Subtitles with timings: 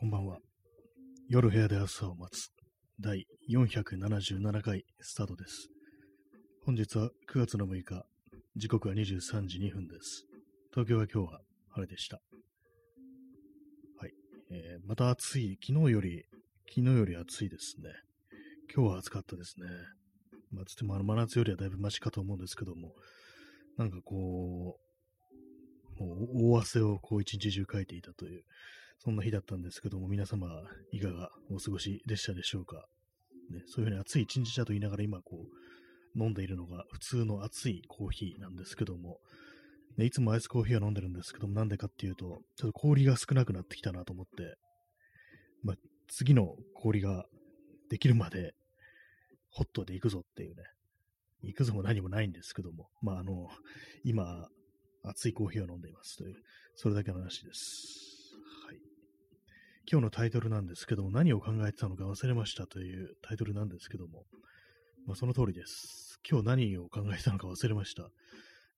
[0.00, 0.38] こんばんは。
[1.28, 2.52] 夜部屋で朝を待つ
[3.00, 5.70] 第477回スタートです。
[6.64, 8.04] 本日は9月の6日、
[8.54, 10.24] 時刻は23時2分です。
[10.70, 11.40] 東京は今日は
[11.70, 12.20] 晴れでした。
[13.96, 14.12] はい。
[14.52, 16.26] えー、また暑い、昨日より、
[16.72, 17.90] 昨日より暑いですね。
[18.72, 19.66] 今日は暑かったですね。
[20.52, 22.92] まあ、つってもあの真夏よりはだいぶマシかと思うんですけども、
[23.76, 24.78] なんかこ
[25.98, 28.44] う、もう大汗をこう一日中かいていたという、
[28.98, 30.48] そんな日だったんですけども、皆様、
[30.92, 32.86] いかがお過ごしでしたでしょうか？
[33.50, 39.20] ね、そういうふうに暑い一日だと言いながら今こう、飲んでいるのが普通の熱いコーヒーなんですけども、
[39.96, 44.56] ね、いつもアイスコーヒーは飲んでるんですけども、なんでかっていうと、ちょっと氷が少なくなってきたなと思って、
[45.62, 45.76] まあ、
[46.08, 47.26] 次の氷が
[47.90, 48.54] できるまで、
[49.50, 50.62] ホットで行くぞっていうね、
[51.42, 53.48] 行くぞも何もないんですけども、まあ、あの、
[54.04, 54.48] 今、
[55.04, 56.36] 熱いコーヒーを飲んでいますという、
[56.74, 58.17] それだけの話です。
[59.90, 64.24] 今日のタイトルなんですけども、何を考えてたのか忘れましたというタイトルなんですけども、
[65.06, 66.20] まあ、その通りです。
[66.28, 68.02] 今日何を考えてたのか忘れました。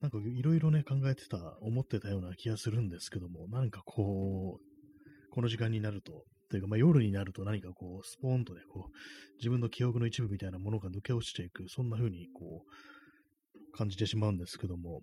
[0.01, 8.93] なんかいろいろね、考えてた、思ってたような気がするんですけども、なんかこう、この時間になると、というか、まあ、夜になると何かこう、スポーンとね、こう、
[9.39, 15.03] 自分の記憶の一部みたいなものが抜け落ちていく、そんな風にこう、感じてしまうんですけども、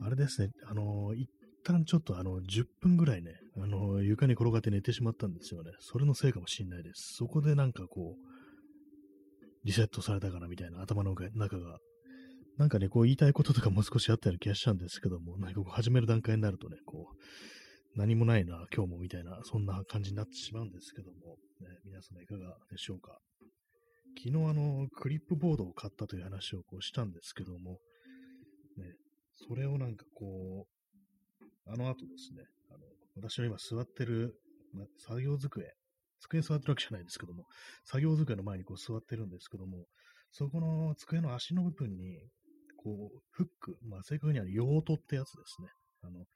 [0.00, 1.28] あれですね、あのー、一
[1.66, 5.72] 旦ちょっとあの、10分ぐらいね、あの、床に転がって寝てしまったんですよね。
[5.80, 7.14] それのせいかもしんないです。
[7.16, 8.36] そこでなんかこう、
[9.64, 11.78] リセットされたかなみたいな頭の中が。
[12.56, 23.18] なんかね、こう言いたいこととかもう少しあったような気がしたんですけども、なんかこう始める段階になるとね、こう、何もないな、今日もみたいな、そんな感じになってしまうんですけども、ね、皆様いかがでしょうか。
[24.16, 27.78] 昨日あの、クリップボードを買ったという話をこうしたんですけども、
[28.78, 28.94] ね、
[29.48, 30.75] それをなんかこう、
[31.68, 32.78] あの後ですね、あの
[33.16, 34.38] 私の今座ってる、
[34.72, 35.74] ま、作業机、
[36.20, 37.44] 机に座ってるわけじゃないですけども、
[37.84, 39.86] 作業机の前にこう座ってるんですけども、
[40.30, 42.18] そこの机の足の部分に、
[42.76, 45.68] こう、フック、まあ、正確には用途ってやつですね。
[46.02, 46.26] あの、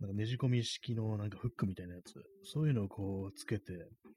[0.00, 2.14] なんかねじ込み式のなんかフックみたいなやつ、
[2.44, 3.72] そういうのをこうつけて、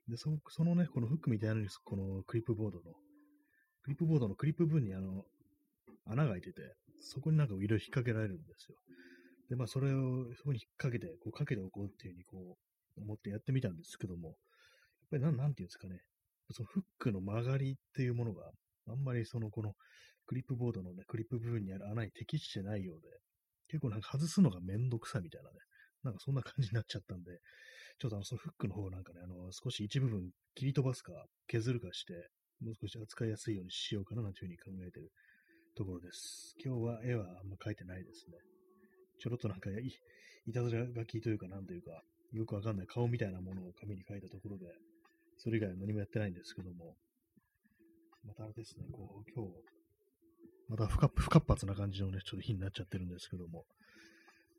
[0.07, 2.93] で、そそのね、このフックみたいなのに、このクリップボードの、
[3.81, 5.25] クリップボードのクリップ部分にあの、
[6.05, 6.61] 穴が開いてて、
[6.99, 8.77] そこになんかいろいろ引っ掛けられるんですよ。
[9.53, 12.57] で、まあ、それをそこに引っ掛けて、こう、かけておこうっていうふうに、こ
[12.97, 14.35] う、思ってやってみたんですけども、やっ
[15.11, 16.01] ぱりなん、なんていうんですかね、
[16.49, 18.49] そのフックの曲がりっていうものが
[18.89, 19.73] あんまりその、この、
[20.25, 23.09] クリップボードのね、クリップ部分にある穴に適してないようで、
[23.67, 25.57] 結構なんか外すのがめんどくさみたいなね、
[26.03, 27.37] なんかそんな感じになっちゃったんで、
[27.99, 31.11] ちょっとあの、そのフックの方なんかね、あの、少し一部分切り飛ばすか、
[31.45, 32.13] 削るかして、
[32.59, 35.11] もう少し扱いやすいようにしようかななんていうふうに考えてる
[35.75, 36.55] ところです。
[36.63, 38.62] 今日は絵はあんま描いてないですね。
[39.23, 39.73] ちょろっとなんかい、
[40.47, 42.03] いたずら書きというか、なんというか、
[42.33, 44.65] よくわかんない顔みたいなものを紙に書いたところで、
[45.37, 46.97] それ以外は何もやってないんですけども、
[48.27, 49.53] またあれですね、こう、今日、
[50.67, 53.63] また不活不活発な感じのね、ちょっと日になっちゃってるんですけども、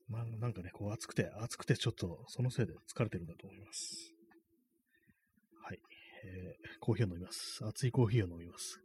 [0.08, 4.14] まあ、なんかね、こう暑くて、暑くてちょっとそのせいで疲れてるんだと思います。
[5.62, 5.78] はい。
[6.25, 7.62] えー、コーヒーを飲みます。
[7.66, 8.84] 熱いコーヒーを飲みます。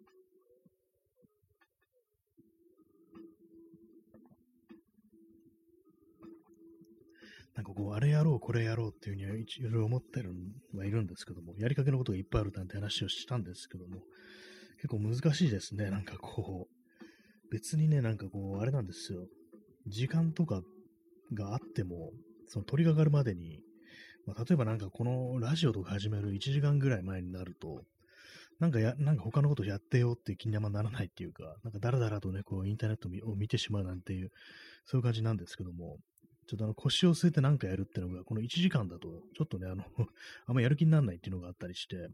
[7.59, 10.33] なんかこう、あれやろう、これやろうっていうふうにはいろいろ思ってる
[10.73, 13.99] はいるんですけども、やりかけのことがいっぱいあるなんて話をしたんですけども、
[14.77, 15.89] 結構難しいですね。
[15.89, 19.27] なんかこう、別にね、なんかこう、あれなんですよ。
[19.87, 20.61] 時間とか
[21.33, 22.11] があっても、
[22.47, 23.59] その取り掛かるまでに、
[24.25, 27.83] まあ、例えばなんかこのラジオとか始める1時間ぐらい前になると、
[28.61, 34.31] なんかや、なんか他のことやってよって気にあんまならないっていうか、なんかだらだらとね、こうインターネットを見てしまうなんていう、
[34.85, 35.97] そういう感じなんですけども、
[36.49, 39.83] ちょっとあの腰を据えて何かやるっていうのが、この1時間だと、ちょっとね、あの
[40.47, 42.09] あんまやる気にならないっていうのがあったりして、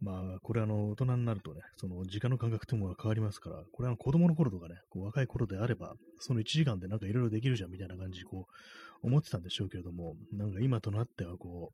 [0.00, 11.72] まあ、これあの、大人になるとね、その時間の感覚というものが変わりますから、これは子供の頃とかね、こう若い頃であれば、その1時間でなんかいろいろできるじゃんみたいな感じでこう、思ってたんでしょうけれども、なんか今となってはこ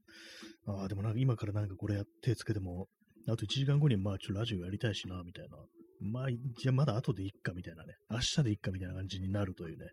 [0.66, 2.88] う、ああ、でもなんか今からなんかこれやってつけても、
[3.28, 5.58] あと1時間後にまあちょっとラジオやりたいしな、みたいな。
[6.00, 7.94] まあ、じゃあまだ後でいっかみたいなね。
[8.10, 9.86] 明日でいっかみたいな感じになるというね。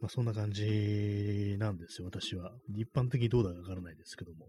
[0.00, 2.52] まあそんな感じなんですよ、私は。
[2.74, 4.48] 一般的にどうだかわからないですけども。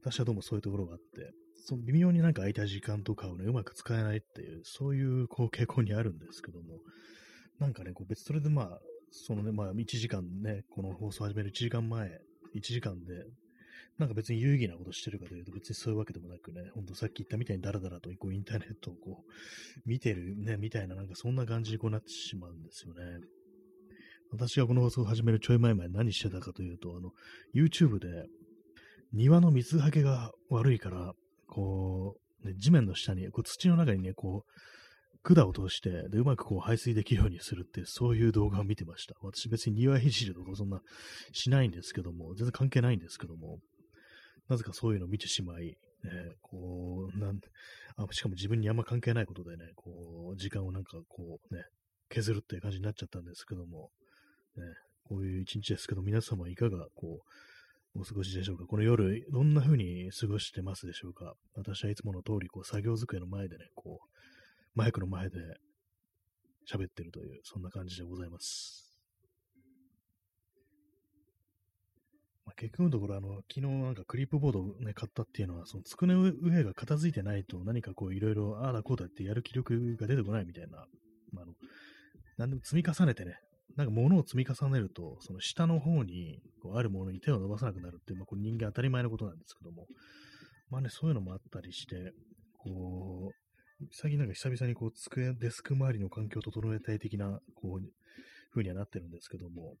[0.00, 1.32] 私はどうもそういうところがあって、
[1.66, 6.78] その微妙になんか空いた時間とかをね、うまく使えないっていう、そういうこう傾向にあるんですけども。
[7.58, 8.78] なんかね、こう別それでまあ、
[9.10, 12.20] そのね、まあ1時間ね、この放送始める1時間前、
[12.54, 13.24] 1時間で
[13.98, 23.02] なんか別に有意義なことしてるかというと別にそういうわけでもなくね、ほんとさっき言ったみたいにダラダラとこうインターネットをこう見てるね、みたいななんかそんな感じにこうなってしまうんですよね。
[24.30, 27.12] 私がこの放送を始めるちょい前まで何してたかというと、あの、
[27.54, 28.26] YouTube で、
[29.12, 31.14] 庭の水はけが悪いから、
[31.48, 34.52] こう、ね、地面の下に、こう土の中にね、こう、
[35.22, 39.14] 管を通して、で、うまくこう排水できるようにするって、そういう動画を見てました。
[39.22, 40.80] 私別に庭いじるとかそんな
[41.32, 43.58] しないんですけども、全然関係ないんですけども、
[44.48, 45.76] なぜかそういうのを見てしまい、ね、
[46.42, 47.40] こう、なん
[47.96, 51.64] あ、しかも自分にあんま関係ないことでね、こう、時間をなんかこうね、
[52.08, 53.90] 削るっていう感じになっちゃったんですけども、
[54.56, 54.64] ね、
[55.04, 57.20] こういう一日ですけど、皆様いかがこ
[57.94, 58.64] う、お過ごしでしょうか？
[58.66, 61.34] この夜、どんな風に過ごしてますでしょうか？
[61.54, 64.08] 私はいつもの通り、こう、作業机の前でね、こう、
[64.74, 65.38] マイクの前で
[66.70, 68.87] 喋ってるという、そんな感じでございます。
[72.48, 80.86] まあ、結局のところ、あの、昨日なんかクリップボードをね、買ったっていうのは、その、つくね上が片付いてないと何かこう、いろいろ、ああだこうだってやる気力が出てこないみたいな、
[81.30, 81.52] まあ、あの、
[82.38, 83.34] 何でも積み重ねてね、
[83.76, 89.86] なんか物を積み重ねると、その下の方にこうあるものに手を伸ばさなくなるっていう、まあ、これ人間当たり前のことなんですけども、
[90.70, 92.12] まあね、そういうのもあったりして、
[92.56, 97.82] こう、最近なんか久々にこう机、デスク周りの環境を整えたい的な、こう、
[98.52, 99.74] 風にはなってるんですけども、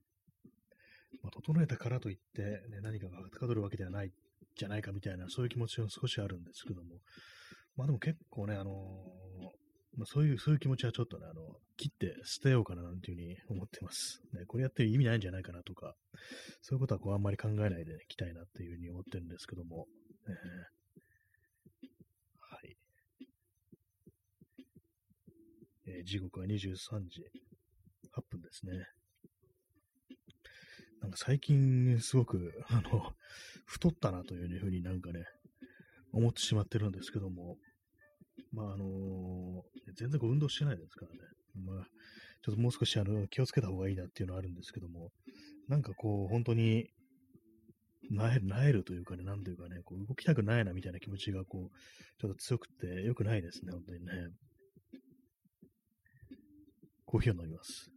[1.22, 4.12] まあ、整えたからといって、ね、何かがはかどるわけではない
[4.56, 7.00] じゃないかみたいな、そういう気持ちは少しあるんですけども、
[7.76, 11.42] まあでも結構ね、あのー、まあ、そういう、そういう気持ちはちょっとね、あの、
[11.76, 14.20] 切って捨てようかななんていうふうに思ってます。
[14.32, 15.94] ね、これやってる意味ないんじゃないかなとか、
[16.62, 19.86] そういうことはこうあんまり考えないで、いきたいなっていうふうに思ってるんですけども、
[20.26, 20.34] えー、
[22.40, 22.76] はい。
[25.86, 27.22] えー、時刻は23時
[28.12, 28.72] 8分ですね。
[31.00, 33.14] なんか最近すごく、あの、
[33.66, 35.24] 太ったなというふうになんかね、
[36.12, 37.58] 思ってしまってるんですけども、
[38.52, 41.18] まああのー、全然こう運動してないですからね、
[41.54, 41.86] まあ、
[42.42, 45.12] ちょっともう少しあの気をつけた方がいいなっていうのはあるんですけども、
[45.68, 46.88] なんかこう、本当に、
[48.10, 54.12] なえる、なえるというかね、なんというかね、こう動きたくないなみたいな気持ちがこう、ちょっと強くて良くないですね、本当にね。
[57.04, 57.90] コーヒーを飲みます。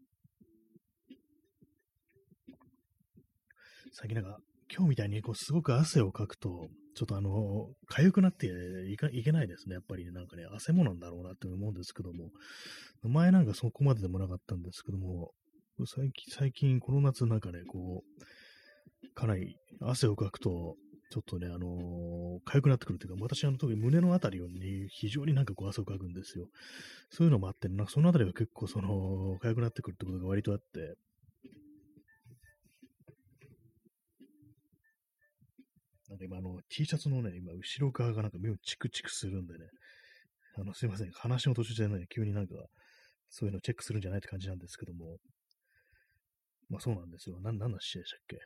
[3.93, 4.39] 最近なんか、
[4.73, 8.47] 今日みたいにこうすごく汗をかくと、ちょっとあの、痒くなって
[8.89, 9.75] いかいけないですね。
[9.75, 12.29] やっぱり、なんかね、汗もなんだろうなって思うんですけども、
[13.03, 15.31] 前なんかそこまででもなかったんですけども、
[15.85, 20.75] 最近、最近この夏なんかね、こう、かなり汗をかくと、
[21.11, 26.47] ちょっとね、あのー、痒くなってくるというか、私あの時胸のあたりに非常になんかこう汗をかくんですよ。
[27.09, 30.95] そういうのもあって、なんかそのあたりが結構その、痒くなってくるってことが割とあって、
[36.11, 39.65] なんか今、あの、T シャツのね、今、後ろ側がなんか目をチクチクするんでね、
[40.57, 42.53] あの、すいません、話の途中でね、急になんか、
[43.29, 45.19] そういうのチェックするんじゃないって感じなんですけども、
[46.69, 47.39] まあそうなんですよ。
[47.39, 48.39] な、何の試合でしたっけ？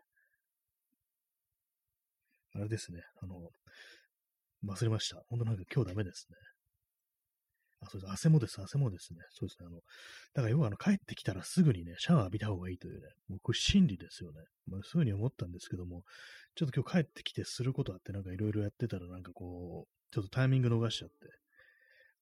[2.54, 3.50] あれですね、あの、
[4.64, 5.24] 忘れました。
[5.28, 6.55] 本当なんか今日ダメですね。
[7.86, 8.12] あ、そうです。
[8.12, 9.20] 汗もです、汗もですね。
[9.30, 9.68] そうですね。
[9.68, 9.78] あの、
[10.34, 14.42] だから要はあの、帰ってきたらすぐにね、シャワー浴びた方がいいというね、もうこれ真理ですよね。
[14.68, 16.04] まあそういうふうに思ったんですけども、
[16.56, 21.16] ちょっと今日帰ってきてすることあってなんかいろいろやってたらなんかこう、ちょっとタイミング逃しちゃって。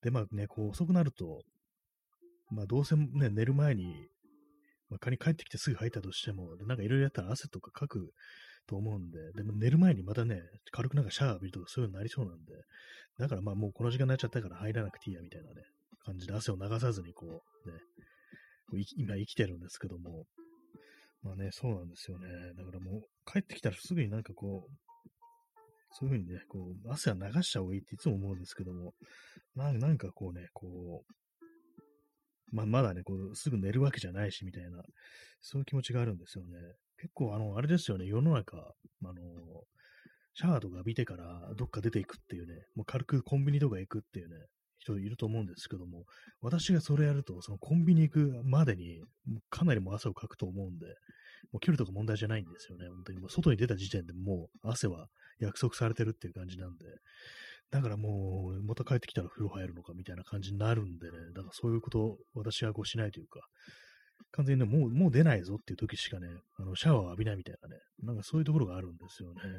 [0.01, 1.41] で、まあね、こう遅くなると、
[2.49, 4.09] まあどうせね、寝る前に、
[4.89, 8.11] まあ仮に帰ってきてすぐ入ったとしても、なんかいろいろやったら汗とかかく
[8.67, 10.41] と思うんで、でも寝る前にまたね、
[10.71, 12.53] 軽くなんかシャワー浴びるとかそういうのになりそうなんで、
[13.19, 15.63] だからまあもうこの時間になっちゃったから入らなくていいやみたいなね、
[16.05, 17.77] 感じで汗を流さずにこうね、
[18.69, 20.25] こう今生きてるんですけども、
[21.23, 22.27] まあね、そうなんですよね。
[22.57, 24.71] だからもう、帰ってきたらすぐになんかこう、
[25.91, 28.93] そういうふうにね、こう、汗は流した方がいいっていつも思うんですけども、
[29.55, 34.83] ななんかこうね、こう、まあ、まだね、こう、すぐ寝るわけじゃないし、みたいな、
[35.41, 36.51] そういう気持ちがあるんですよね。
[37.03, 39.13] 結構、あの、あれですよね、世の中、あの、
[40.35, 44.35] シャワーとか浴びてからどっか出ていくっていうね、もう軽くコンビニとか行くっていうね、
[44.79, 46.05] 人いると思うんですけども、
[46.41, 49.01] 私がそれやると、そのコンビニ行くまでに、
[49.49, 50.85] かなりもう汗をかくと思うんで、
[51.51, 52.87] もう距離とか問題じゃないんですよね。
[52.87, 53.19] 本当に。
[53.19, 55.07] もう外に出た時点でもう汗は
[55.39, 56.85] 約束されてるっていう感じなんで、
[57.69, 63.41] だからもう、また帰ってきたら風呂入るのかみたいな感じになるんでね、だからそういうことを私はこうしないというか、
[64.31, 66.27] 完全にね、もう、もう出ないぞっていう時しかね、
[66.57, 69.41] あの、シャワーを浴びないみたいなね、なんかそういうところがあるんですよね。
[69.41, 69.49] は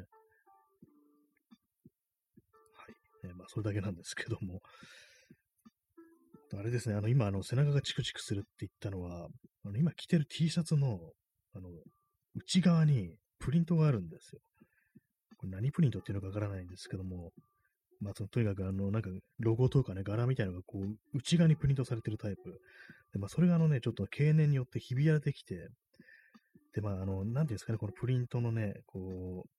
[3.23, 3.27] い。
[3.27, 4.61] ね、まあ、それだけなんですけども、
[6.53, 9.27] あれですね、あの、今、あの、背中がチクチクするって言ったのは、
[9.65, 10.99] あの、今着てる T シャツの、
[11.53, 11.69] あの、
[12.35, 14.41] 内側にプリントがあるんですよ。
[15.37, 17.31] これ何プリントっていうのかわからないんですけども、
[17.99, 19.09] まあ、そのとにかく、あの、なんか、
[19.39, 22.61] ロゴとかね、柄みたいなのが、こう、内側にプリントされてるタイプ。
[23.13, 25.69] で、まあ、それが、あのね、ちょっと経年によってひび割れてきて、
[26.73, 29.49] で、まあ、あの、なんていうんですかね、このプリントのね、こう、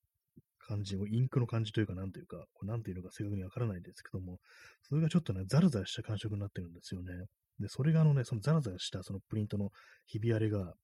[0.59, 4.39] 感じを、インクの感じというか、なんというか、これなんていうのか正確にわからないんですけども、
[4.83, 7.13] それがちょっとね、ザラザラした感触になってるんですよね。
[7.61, 9.71] で、それがあのね、そのザラザラしたそのプリントの
[10.07, 10.75] ひび割れが、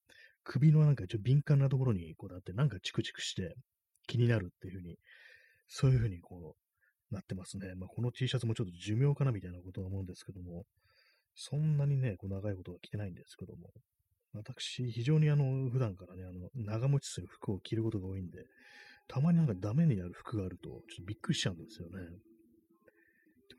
[0.44, 3.54] 首のなんかちょっと敏感なところにこうなって、なんかチクチクして
[4.06, 4.96] 気になるっていうふうに、
[5.68, 6.71] そういうふうにこう、
[7.12, 7.74] なってますね。
[7.74, 10.64] まあ、この T シャツもちょっと寿命かなみたいなことは思うんですけども、
[11.34, 13.70] そんなにね、こう長いことは着てないんですけども、
[14.34, 18.46] 私、非常にあの、普段からね、あの、長持ちする服を着ることが多いんで、
[19.08, 21.98] たまになんかダメになる服があると、ちょっとびっくりしちゃうんですよね。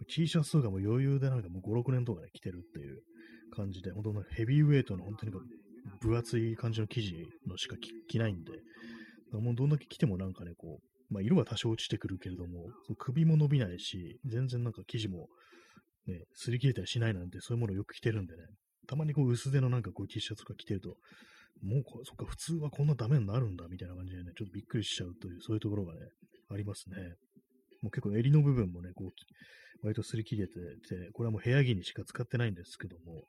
[0.08, 3.02] T シャツとかも余裕でなんかもう5、6年とかね、着てるっていう
[3.56, 5.32] 感じで、本当のヘビーウェイトの本当に
[6.02, 7.76] 分厚い感じの生地のしか
[8.08, 8.52] 着ないんで、
[9.32, 12.66] もうどんだけ着てもなんかね、こう、まあ色は多少落ちてくるけれども、
[12.98, 15.30] 首も伸びないし、全然なんか生地も
[16.08, 18.44] ね、擦り切れたりしないなんてそういうものをよく着てるんでね、
[18.88, 20.98] たまにこう薄手のなんかこう T シャツとか着てると、
[21.62, 26.00] もうそっか、普通はこんなダメになるんだみたいな感じでね、ちょっとびっくりしちゃうという、そういうところがね、
[26.50, 26.98] ありますね。
[27.82, 33.24] もう結構襟の部分もね、こう、割と擦り切れてて、これはもう部屋着にしか使ってないんですけども、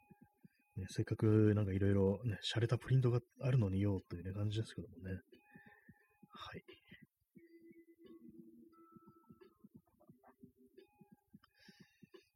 [0.76, 5.20] ね、せっかくなんかいろいろね、洒落たプリントがあるのによというね、感じですけどもね。
[6.30, 6.62] はい。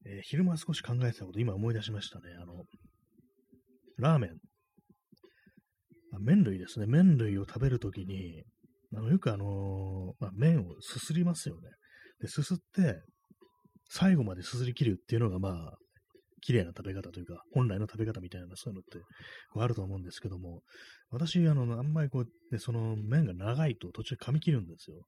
[0.09, 2.25] えー、昼間少し考えてたこと、今思い出しましたね。
[2.41, 2.65] あの、
[3.99, 4.31] ラーメン。
[6.13, 6.87] あ麺類ですね。
[6.87, 8.43] 麺類を食べるときに、
[8.97, 11.69] あの、よくあのー、まあ、麺をすすりますよね。
[12.21, 13.03] で、すすって、
[13.91, 15.75] 最後まですすり切るっていうのが、まあ、
[16.41, 18.99] 綺麗な食べ方というか、本来の食べ方みたいな、そういうのって、
[19.53, 20.63] こうあると思うんですけども、
[21.11, 25.03] 私、あの、あんまりこう、ね、その麺が長いと途中噛み切るんですよ。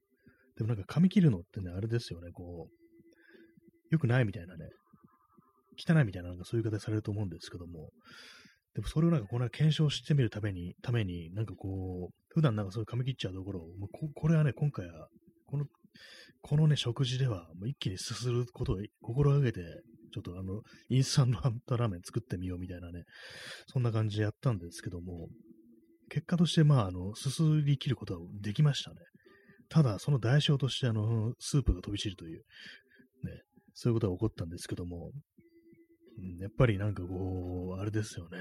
[0.56, 2.74] でもなんか噛み切るのってね、あれですよね、こう、
[3.90, 4.66] 良くないみたいなね、
[5.80, 7.90] 汚いみたいな、なんかそういう言い方されると思うんですけども、
[8.74, 15.08] でもそれをなんかこれは検証してみるために、ために、なんかこう、普段なんかそういう噛み切っちゃうところを、もうここれはね、今回は、
[15.46, 15.64] この、
[16.42, 19.60] このね、食事では、もう一気にすすることを心がけて、
[20.12, 21.32] ちょっとあの、インスタン
[21.66, 23.04] トラーメン作ってみようみたいなね、
[23.66, 25.28] そんな感じでやったんですけども、
[26.08, 28.96] 結果として、まあ、あの、すすり切ることはできましたね。
[29.68, 33.42] ただ、その代償として、あの、スープが飛び散るという、ね、
[33.74, 35.12] そういうことが起こったんですけども、
[36.40, 38.38] やっぱりなんかこう、あれですよね。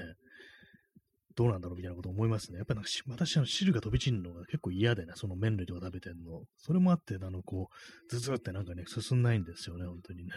[1.36, 2.58] どうなんだろうみたいなこと思いますね。
[2.58, 6.42] やっぱり私、の汁が飛び散るのが結構嫌でね、その麺類とか食べてんの。
[6.58, 10.32] それもあって、あの、こう、ずずってなんかね、進んないんですよね、本当にね。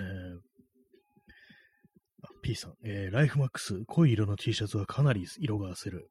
[2.24, 6.10] あ、P さん、えー、ライフマックス、濃い色の T シャツはかなり色が焦る。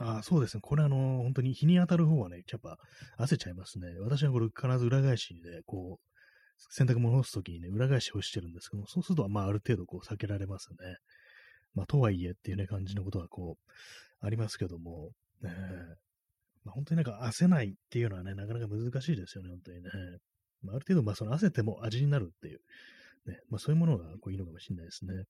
[0.00, 0.60] あそうですね。
[0.60, 2.76] これあの、本当に日に当たる方はね、やっぱ
[3.24, 3.86] 焦っちゃいますね。
[4.00, 6.13] 私はこれ必ず裏返しで、こう、
[6.70, 10.76] 洗濯物を干すときにね、裏返し干してるんですけども、そうすると、まあ、ある程度こう避けられますね。
[11.74, 15.10] まあ、とはいえっていうね、感じのことはこう、ありますけども、
[15.42, 15.50] ね、
[16.64, 19.90] まあ、本当になんか焦ないっていうのはね、なかなか難しいですよね、本当にね。
[20.62, 22.60] まあ、ある程度、まあ、その焦っても味になるっていう、
[23.26, 25.24] ね、まあ、そういうものがこういいのかもしれないですね。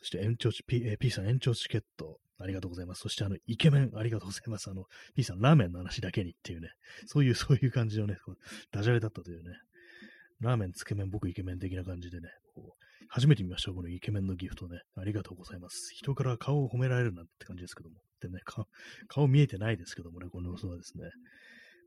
[0.00, 3.02] そして延長 P、え P さん延長チケット、ありがとうございます。
[3.02, 4.68] そしてあの、イケメン、ありがとうございます。
[4.68, 6.70] あの、P さん、ラーメンの話だけにっていうね、
[7.06, 8.36] そういう、そういう感じのね、こう
[8.72, 9.56] ダジャレだったというね、
[10.42, 14.80] ラーメン、つけ麺、僕イケメン的な感じでね、こう初めて見ました、このイケメンのギフトね。
[14.96, 15.92] ありがとうございます。
[15.94, 17.96] 人から顔を褒められるなんて感じですけども。
[18.20, 18.66] でね、顔、
[19.08, 21.04] 顔見えてないですけどもね、この嘘はですね。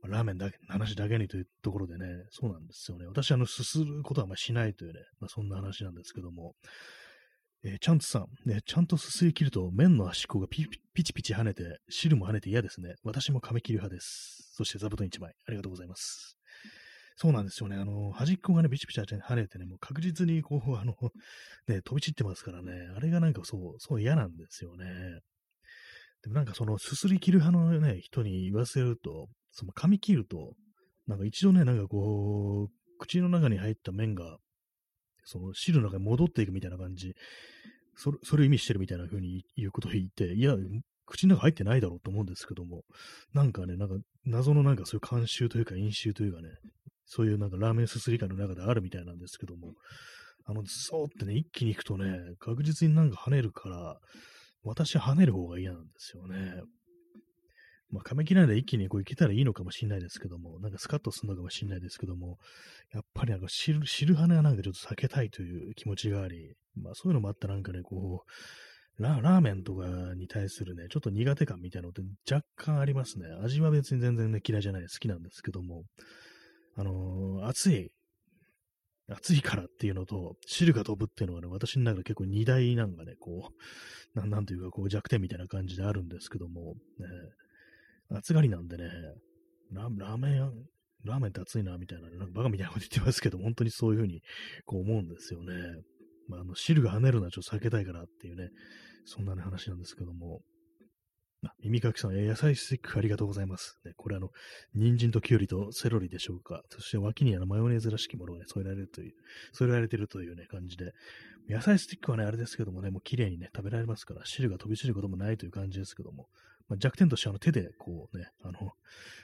[0.01, 3.05] ま、ラーメンだけ、話だけにというところでね、そうなんですよね。
[3.07, 6.53] 私、あの、すすることはあんましないというね、まあ、そんな話なんですけども。
[7.67, 12.93] えー、チャンツさん、ね、ちゃんとすすり切ると麺の端っこがピピチピチ跳ねて、汁も跳ねて嫌ですね。
[13.03, 14.51] 私も髪切り派です。
[14.53, 16.34] そして座布団1枚、ありがとうございます。
[17.17, 17.77] そうなんですよね。
[17.77, 20.95] あの、端っこがね、ビチビチ跳ねてね、もう確実にこう、あの、
[21.67, 24.85] ね、飛び散ってますからね、あれがなんかそう、そう嫌なんですよね。
[26.23, 30.53] でもなんかその、すすり切る派のね、人に言わせると、その噛み切ると、
[31.07, 34.37] なんか一度ね、なんかこう、口の中に入った麺が、
[35.23, 37.13] その汁の中に戻っていくみたいな感じ、
[37.95, 40.55] それ、それを意味してるみたいな風に言うことを言って、いや、
[41.05, 42.83] 口の中入ってないだろうと思うんですけども、
[43.33, 43.95] なんかね、なんか
[44.25, 46.49] 謎のなんかそういう慣習というか、飲酒というかね、
[47.05, 49.73] そういうなんかラーメンすすり会の中であるみたいなんですけども、
[50.45, 53.97] あの、そうってね、一気に行くとね、確実になんか跳ねるから、
[54.63, 56.61] 私は跳ねる方が嫌なんですよね。
[57.91, 62.37] まあ、噛み切らないで一気にこういけたらいいのかもしれないですけども、なんかスカッとするのかもしれないですけども、
[62.93, 72.01] やっぱりなんか汁、汁跳ねはなんかちょっと避けたいという気持ちがあり、まあそういうのもあったなんかね、こう、ラーメンとかに対するね、ちょっと苦手感みたいなのって
[72.33, 73.25] 若干ありますね。
[73.43, 75.83] 味は別に全然ね、嫌いじゃない、好きなんですけども、
[76.75, 77.91] あのー、暑い、
[79.07, 83.49] 暑いからっていうのと、汁が飛ぶっていうのがね、私の中で結構二大なんかね、こ
[84.15, 87.07] う、なんなんというかこう弱点みたいな感じであるんですけども、ね、
[88.17, 88.89] 暑がりなんでね、
[89.71, 90.67] ラーメン、
[91.03, 94.21] ラーメンって熱いな、みたいな、なんかバカみたいなこと言ってますけど、本当にそういうふうに
[94.65, 95.53] こう思うんですよね。
[96.27, 98.49] まあ、あの汁が跳ねるのはちょっと避けたいからっていうね、
[99.05, 100.41] そんな、ね、話なんですけども。
[101.63, 103.79] 耳かきさん、えー、野菜スティックありがとうございます。
[103.85, 104.31] ね、これあの、
[104.73, 106.63] 人参ときゅうりとセロリでしょうか。
[106.69, 109.13] そして脇にあのマヨネーズらしきものがね、添えられるという、
[109.53, 110.93] 添えられてるというね、感じで。
[111.47, 116.27] 野菜スティックはね、あれですけどもね、もう綺麗にね、食べられますから、汁が飛び散ることもないという感じですけども、
[116.67, 118.71] まあ、弱点としてはあの手でこうね、あの、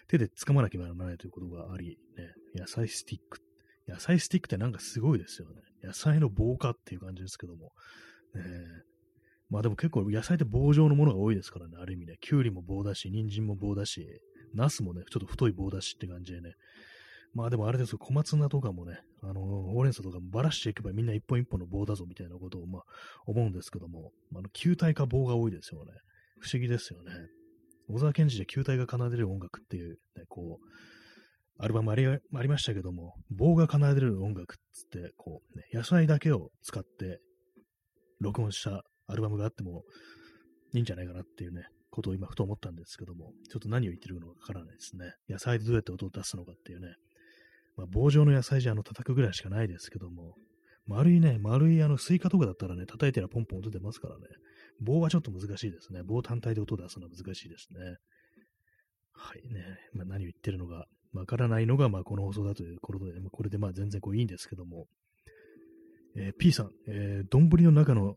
[0.07, 3.39] 手で掴まなきゃならないということがあり、ね、野菜スティック。
[3.87, 5.61] 野菜スティックってなんかすごいですよね。
[5.83, 7.71] 野菜の棒かっていう感じですけども。
[8.35, 8.43] ね、
[9.51, 12.15] まあでも結構野菜って棒状のものが多いですからね、ある意味ね。
[12.21, 14.07] きゅうりも棒だし、人参も棒だし、
[14.55, 16.53] ナスもね、ちょっと太い棒だしって感じでね。
[17.33, 22.83] まあでもあれですよ、小松菜とかもね、あのー、ほうれん草とかもばらしていけばみんな一本一本の棒だぞみたいなことをまあ
[23.25, 25.91] 思うんですけども、あの球体化棒が多いですよね。
[26.39, 27.11] 不思議ですよね。
[27.89, 30.65] 小沢健二で球体が奏でる音楽っていう、ね、こう、
[31.63, 37.19] アルバムありありましたけども、棒が奏でる音楽っつって、こう、ね、野菜だけを使って
[38.19, 39.83] 録音したアルバムがあっても
[40.73, 45.13] いいんじゃないかなっていうね、ことを今ふと思ったんですけども、ちょっと何を言ってるのかわからないですね。
[45.29, 46.95] 野菜でどうやって音を出すのかっていうね。
[47.77, 50.35] まあ、棒状の野菜じゃあの叩くぐらいしかないですけども、
[50.87, 54.23] 丸いね、丸いあのスイカとかだったらね、叩いてらポンポン音出ますからね。
[54.81, 56.01] 棒はちょっと難しいですね。
[56.03, 57.79] 棒単体で音を出すのは難しいですね。
[59.13, 59.63] はいね。
[59.93, 64.87] まあ、何を言ってるのかわからないのが、まあ、この放送だということで、まあ、これでまあ全然こういいんですけども、
[66.15, 68.15] えー、P さん、えー、丼の中の、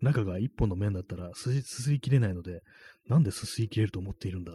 [0.00, 2.60] 中が一本の麺だったらすすいきれないので、
[3.08, 4.52] なんですすいきれると思っているんだ？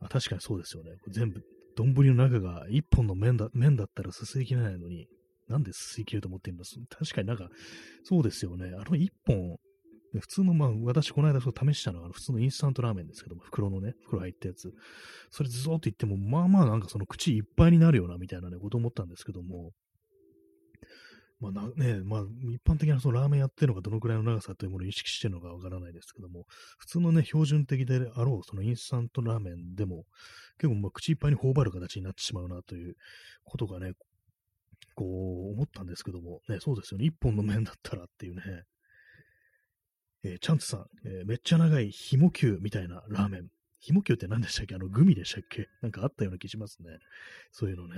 [0.00, 0.90] あ確かにそうですよね。
[1.08, 1.42] 全部、
[1.76, 5.06] 丼の中が一本の麺だ麺だったらすすいきれないのに、
[5.48, 6.64] なんですすいきれると思っているんだ？
[6.90, 7.48] 確かになんか、
[8.04, 8.72] そうですよね。
[8.76, 9.56] あの一本、
[10.18, 14.72] 普通の、まあ、私、この間そう試したのは、普通のインスタントラーメンですけども、袋のね、袋入ったやつ。
[15.30, 19.72] それずっと言っても、まあまあなんかその口いっぱいになるよな、みたいなね、こと思ったんですけども、
[21.38, 26.46] まあな、ね、まあ、一般的なそのラーメンやってるのがどのくらいの長さというものを意識してるのかわからないですけども、
[26.78, 30.04] 普通のね、標準的であろう、そのインスタントラーメンでも、
[30.58, 32.94] 結構まあ口いっぱいに頬張る形になってしまうなという
[33.44, 33.92] ことがね、
[34.94, 35.04] こ
[35.50, 38.42] う思ったんですけども、ね、そうですよね、一本の麺だったらっていうね、
[40.24, 43.48] えー、チャンツさん、えー、めっちゃ長いひも球みたいなラーメン。
[43.78, 44.74] ひも球って何でしたっけ？
[44.74, 45.68] あの、グミでしたっけ？
[45.82, 46.88] なんかあったような気しますね。
[47.52, 47.94] そういうのね。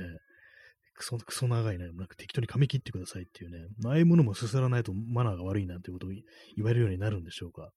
[0.99, 1.87] クソ、クソ長いね。
[1.93, 3.69] なんか適当に噛み切ってくださいっていうね。
[3.87, 7.63] ああいうものもすすらないとマナーが悪いなんてことを言われるようになるんでしょうか。
[7.63, 7.71] ね、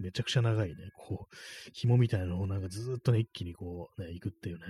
[0.00, 0.74] めちゃくちゃ長いね。
[0.96, 1.36] こう、
[1.72, 4.62] 紐みたいなのをなんかずっとね、一気にこう、ね、行くっていうね。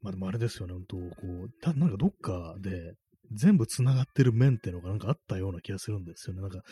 [0.00, 1.04] まあでもあれですよね、本当こ
[1.46, 2.94] う、たなんかどっかで
[3.32, 6.42] 全部繋がってる面っていうのがなんかあったような気がするんですよね。
[6.42, 6.62] なんか、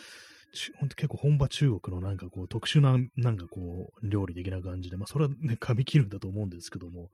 [0.79, 7.09] ほんと結構本場中国のなんかこう特殊ななんかこう料理的な感じで、まあそれはね、噛み切るんだと思うんですけども、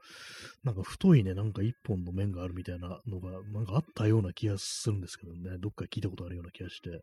[0.64, 7.02] なんか太いね、なんか一本の麺があるみたいなのがなんかあったような気がするんですけどね、どっか聞いたことあるような気がして、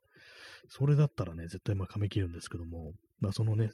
[0.68, 3.70] それだったらね、絶対まあ噛み切るんですけども、まあそのね、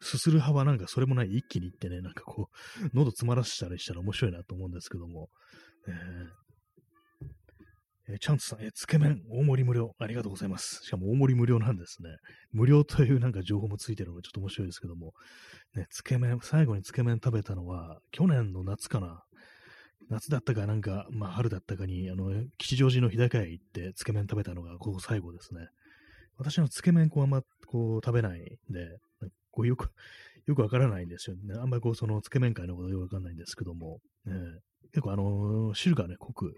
[0.00, 2.48] すする派はなんかそれもない一気にいってね、なんかこ
[2.82, 5.28] う、喉詰まらせたりしたら面白いなと思うんですけども、
[5.88, 6.47] えー。
[8.10, 9.92] え、チャンツさん、え、つけ麺、大盛り無料。
[9.98, 10.82] ありがとうございます。
[10.82, 12.08] しかも大盛り無料なんですね。
[12.52, 15.12] 無料というなんか情報もついてるのがちょっと面白いですけども、
[15.74, 19.22] ね、つけ麺、最後につけ麺食べたのは、去年の夏かな。
[20.08, 25.68] 夏だったかなんか、まあ春だったかに、あの、吉祥寺の日高屋行ってつけ麺食べたのがここ最後ですね。
[26.38, 28.42] 私のつけ麺こうあんまこう食べないん
[28.72, 28.98] で、
[29.50, 29.90] こうよく、
[30.46, 31.42] よくわからないんですよね。
[31.60, 34.32] あんまりこうそのつけ麺会のことよくわかんないんですけども、ね、
[34.92, 36.54] 結構あの、汁がね、濃く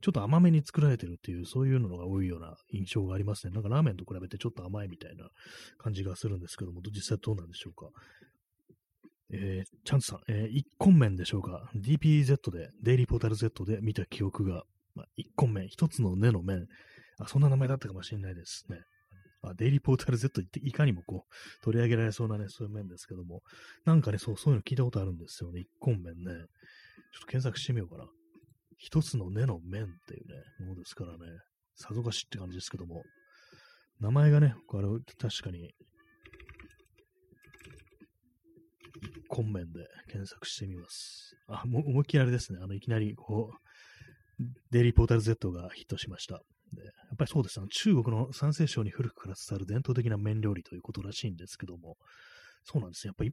[0.00, 3.52] ちょっと甘めに作られてるっていう、そういうのが多いような印象がありますね。
[3.52, 5.28] なんかラーメンと比べてちょっと甘いみたいな
[5.78, 7.90] 感じがするんですけども、実際どうなんでしょうか？
[9.32, 16.66] えー、チャンツさん、えー、一根麺でしょうか？DPZ で、デイリーポータル Z で見た記憶が、まあ、一根麺、一つの根の麺、
[17.20, 18.80] あ、そんな名前だったかもしれないですね。
[19.42, 23.42] あ、デイリーポータル Z っていかにもこう、取り上げられそうなね、そういう面ですけども、
[23.84, 25.60] なんかね、そう、そういうの聞いたことあるんですよね。
[25.60, 26.24] 一根麺ね。
[26.24, 28.04] ちょっと検索してみようかな。
[28.80, 31.18] 一つの根の面っていうね、ものですからね、
[31.76, 33.02] さぞかしって感じですけども、
[34.00, 34.88] 名前がね、あれ、
[35.18, 35.70] 確かに、
[39.28, 41.36] 一根面で検索してみます。
[41.46, 42.58] あ、もう思いっきりあれですね。
[42.62, 46.40] あの、いきなり、こう、デイリーポータル Z がヒットしました。
[46.72, 47.60] で、やっぱりそうです。
[47.60, 51.98] ね中国の山西省に古くから伝わる伝統的な麺料理ということらしいんですけども、
[52.64, 53.32] そうなんですねやっぱり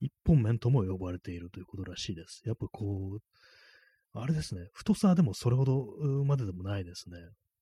[0.00, 2.42] 一本麺とも呼ばれているということらしいです。
[2.46, 3.18] やっぱこう、
[4.22, 5.86] あれですね、太さでもそれほど
[6.24, 7.18] まででもないですね。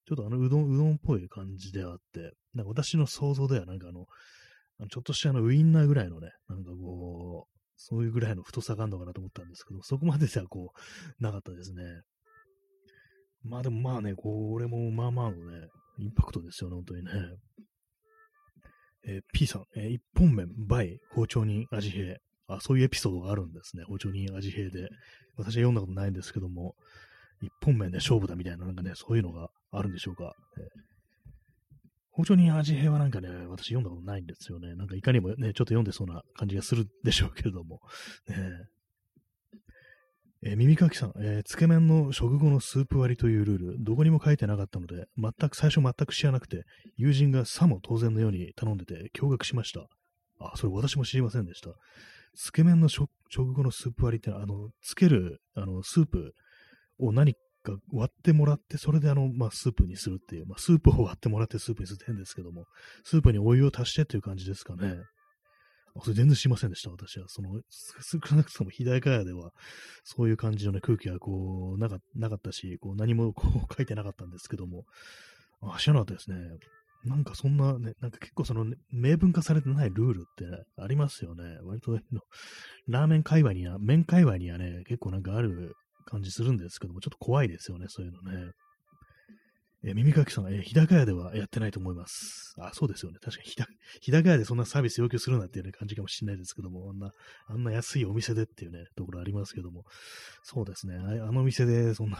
[0.07, 4.07] ちょっとあのうどん、うどんっぽい感じであって、なんか私の想像ではなんかあの、
[4.89, 11.83] ちょっとしたあのウインナーぐらいのね、なんかこうそういうぐらいの太さがあるのかなと思ったんですけど、そこまでではこう、なかったですね。
[13.43, 17.11] まあでもまあね、これもまあまあのね、インパクトですよね、本当にね。
[19.07, 22.17] えー、P さん、えー、一本麺、倍、包丁に味変。
[22.47, 23.85] あ、そういうエピソードがあるんですね。
[23.85, 24.89] 包丁に味変で。
[25.37, 26.75] 私は読んだことないんですけども、
[27.41, 30.35] 一本麺で勝負だみたいな、なんかね、そういうのがあるんでしょうか。
[32.11, 34.75] 包丁に味変はなんかね、私読んだことないんですよね。
[34.77, 37.81] なんかいかにもね、ちょっと読んでそうな感じがするでしょうけれども。
[38.29, 38.37] ね、
[40.47, 46.65] え、耳かきさん、えー、つけ麺の食後のスープ割りというルール、どこにも書いてなかったので、全く、最初全く知らなくて、
[46.97, 49.87] 友人がさも当然のように頼んでて驚愕しました。
[50.39, 51.71] あ、それ私も知りませんでした。
[52.37, 56.35] つけ麺の食後のスープ割りってのは、あの、つける、あの、スープ
[56.99, 62.67] を何か割ってもらって、それであの、まあ、スープにするっていう、まあ、スープを割ってもらってスープにするって変ですけども、
[63.05, 64.97] スープにお湯を足してっていう感じですかね。
[66.03, 67.27] それ全然知りませんでした、私は。
[67.29, 69.53] その、少なくとも日高屋では、
[70.03, 74.85] そういう感じのね、空気はこう、なかなかったし、こう、何もこう書いてなかったんですけども、
[75.63, 76.37] あ、知らなかったですね。
[77.05, 80.45] なんかそんなね、なんか結構その、ね、明文化されてないルールって
[80.77, 81.59] ありますよね。
[81.63, 81.99] 割と、
[82.89, 85.75] ラーメン界隈には、麺界隈にはね、結構なんかある
[86.07, 88.53] 感じするんですけども、ちょっと怖いですよね、そういうのね。
[89.87, 92.55] え、耳かきさん、え、日高屋ではやってないと思います。
[92.59, 93.19] あ、そうですよね。
[93.23, 93.67] 確かに日高、
[94.01, 97.13] 日高屋でそんなサービス要求するなっていう、ね、感じかもしれないですけども、あんな、
[97.49, 99.85] あんな安いお店でっていうね、ところありますけども、
[100.43, 100.97] そうですね。
[100.97, 102.19] あの店でそんな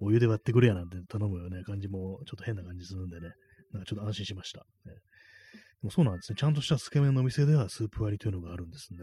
[0.00, 3.28] お湯で割ってくれやなんて頼むよね、感じもちょっと変な感じするんでね、
[3.72, 4.60] なんかちょっと安心しました。
[4.60, 4.98] ね、で
[5.82, 6.36] もそうなんですね。
[6.36, 8.98] ちゃんとしたつけ麺のお店ではスープ割りというのがあるんですね。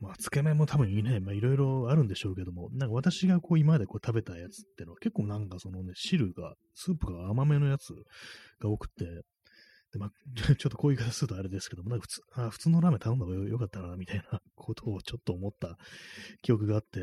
[0.00, 7.94] まあ、つけ麺も多分いいね、まあ、いろいろあるんでしょうけども、なんか私がこう今までこう食べたやつってのは結構なんかそのね、汁が、スープが甘めのやつ
[8.60, 9.04] が多くて、
[9.92, 10.10] で、まあ、
[10.56, 15.78] ちょっとこういう言い方するとあれですけども、なんか普通、あ普通のラーメン頼んだ方がよかったな、みたいなことをちょっと思った
[16.42, 17.00] 記憶があって、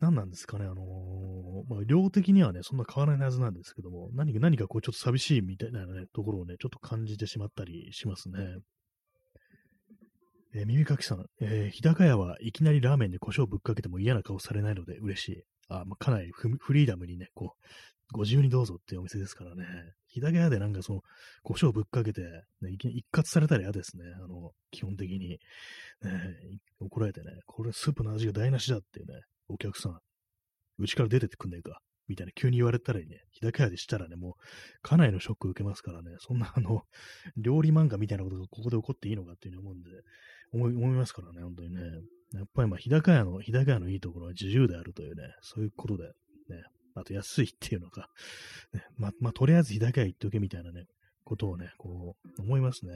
[0.00, 8.58] 何なんですかね、あのー、まあ、量的にはね、そんな変わらないはずなんですけども、何か、何かこう、ちょっと寂しいみたいなね、ところをね、ちょっと感じてしまったりしますね。
[10.54, 15.42] えー、耳かきさん、えー、日高屋はいきなりラーメンで胡椒ぶっかけても嫌な顔されないので嬉しい。
[15.68, 17.62] あ、まあ、かなりフリーダムにね、こう、
[18.12, 19.64] ご自由にどうぞっていうお店ですからね。
[20.06, 21.02] 日高屋でなんかその、
[21.42, 22.22] 胡椒ぶっかけて、
[22.62, 24.04] ね、一括されたら嫌ですね。
[24.16, 25.28] あの、基本的に。
[25.28, 25.38] ね、
[26.80, 29.98] 怒られてね、これスープの味が台無しだっていうね、お客さん、
[30.78, 31.80] うちから出てってくんねえか？
[32.06, 34.32] みたいな急に言われたらね、日高屋でしたらね、もう、
[34.80, 36.82] かなりのショック受けますからね、そんなあの、
[37.36, 39.90] 料理漫画みたいなことがここで起こっていいのかっていうふうに思うんで、
[40.52, 41.82] 思い思いますからね、本当にね。
[42.34, 46.12] やっぱりまあ、日高屋の、日高屋のいいところは自由であるというね、そういうことで、ね、
[46.94, 48.08] あと安いっていうのが、
[48.72, 50.84] ね、ま、まあ、とりあえず日高屋行っておけみたいなね、
[51.24, 52.92] ことをね、こう、思いますね。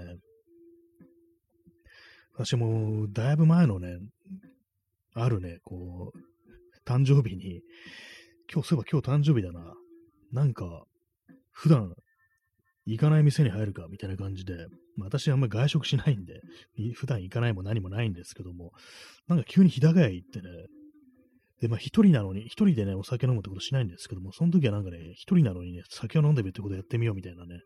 [2.34, 3.98] 私も、だいぶ前のね、
[5.12, 6.18] あるね、こう、
[6.84, 7.62] 誕生日に、
[8.52, 9.74] 今日、そういえば今日誕生日だな。
[10.32, 10.84] なんか、
[11.50, 11.94] 普段
[12.86, 14.54] 行かない店に入るかみたいな感じで、
[14.96, 16.40] まあ、私あんまり外食しないんで、
[16.94, 18.72] 普段行かないも何もないんですけども、
[19.28, 20.48] なんか急に日高屋行ってね、
[21.60, 27.60] で、まあ一人なのに、一人でね、お酒飲むってことしないんですけども、その時はなんかね、一人なのにね、酒を飲んでみるってことやってみようみたいなね、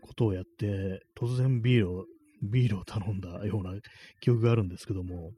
[0.00, 2.06] ことをやって、突然ビールを、
[2.42, 3.78] ビールを頼んだような
[4.20, 5.32] 記憶があるんですけども、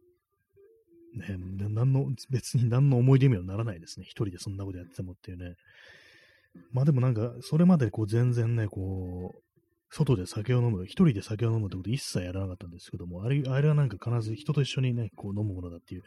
[1.15, 1.37] ね、
[1.69, 4.05] 何の、別に何の思い出にはならないですね。
[4.05, 5.55] 一人でそんなことやっててもっていうね。
[6.73, 9.45] まあでもなんか、それまでこう全然ね、こう、
[9.91, 16.03] 外で酒を飲む、一人で酒を飲むってこと一切やらなかったんですけども、あれあれはなんか必ず人と一緒にね、こう飲むものだっていう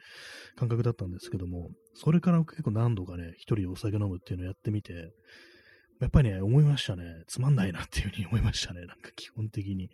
[0.58, 5.14] 感覚だったんですけども、それから結構何度かね、一人でお酒飲むっていうのをやってみて、
[6.02, 7.24] やっぱりね、思いましたね。
[7.28, 8.82] つまんないなっていうふうに思いましたね。
[8.82, 9.90] なんか基本的に。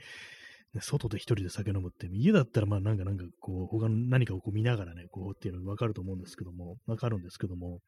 [0.81, 7.79] 外で一人で酒飲むって、家だったらまあなんかなんかこう、他の何かをこう見ながらね、こうっていうのがわかると思うんですけども、わかるんですけども、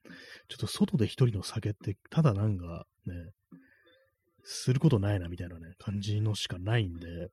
[0.50, 3.14] ちょっと外で一人の酒って、ただなんかね、
[4.44, 7.30] することないなみたいなね、感じのしかないんで、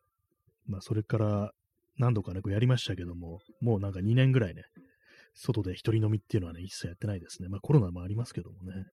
[0.66, 1.52] まあそれから
[1.98, 4.62] 何度かね、こうやりましたけども、もうなんか2年ぐらいね、
[5.34, 7.48] 外で一人飲みっていうのはね、一切やってないですね。
[7.48, 8.86] まあコロナもありますけどもね。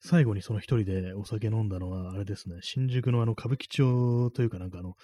[0.00, 4.94] 最後にその一人でお酒飲んだのは、あれですね、新宿のあの歌舞伎町というかなんかあの、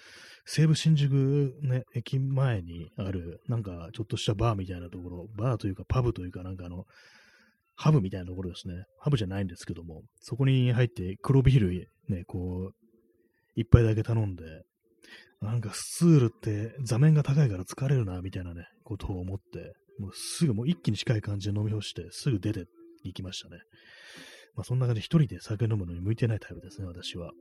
[0.45, 6.85] 西武新宿ね、駅前にある、なんかちょっとしたバーみたいなところ、バーというかパブというかなんかあの、
[7.75, 8.85] ハブみたいなところですね。
[8.99, 12.75] ハブじゃないんですけども、そこに入って黒ビールね、こう、
[13.55, 14.43] 一杯だけ頼んで、
[15.41, 22.65] なんかスツールって座面が高いから疲れるな、みたいなね、ことを思って、もうすぐもう一気に近い感じで飲み干して、すぐ出て
[23.03, 23.57] 行きましたね。
[24.55, 27.31] まあそんな感じで一人で酒飲むのに向いてないタイプですね、私は。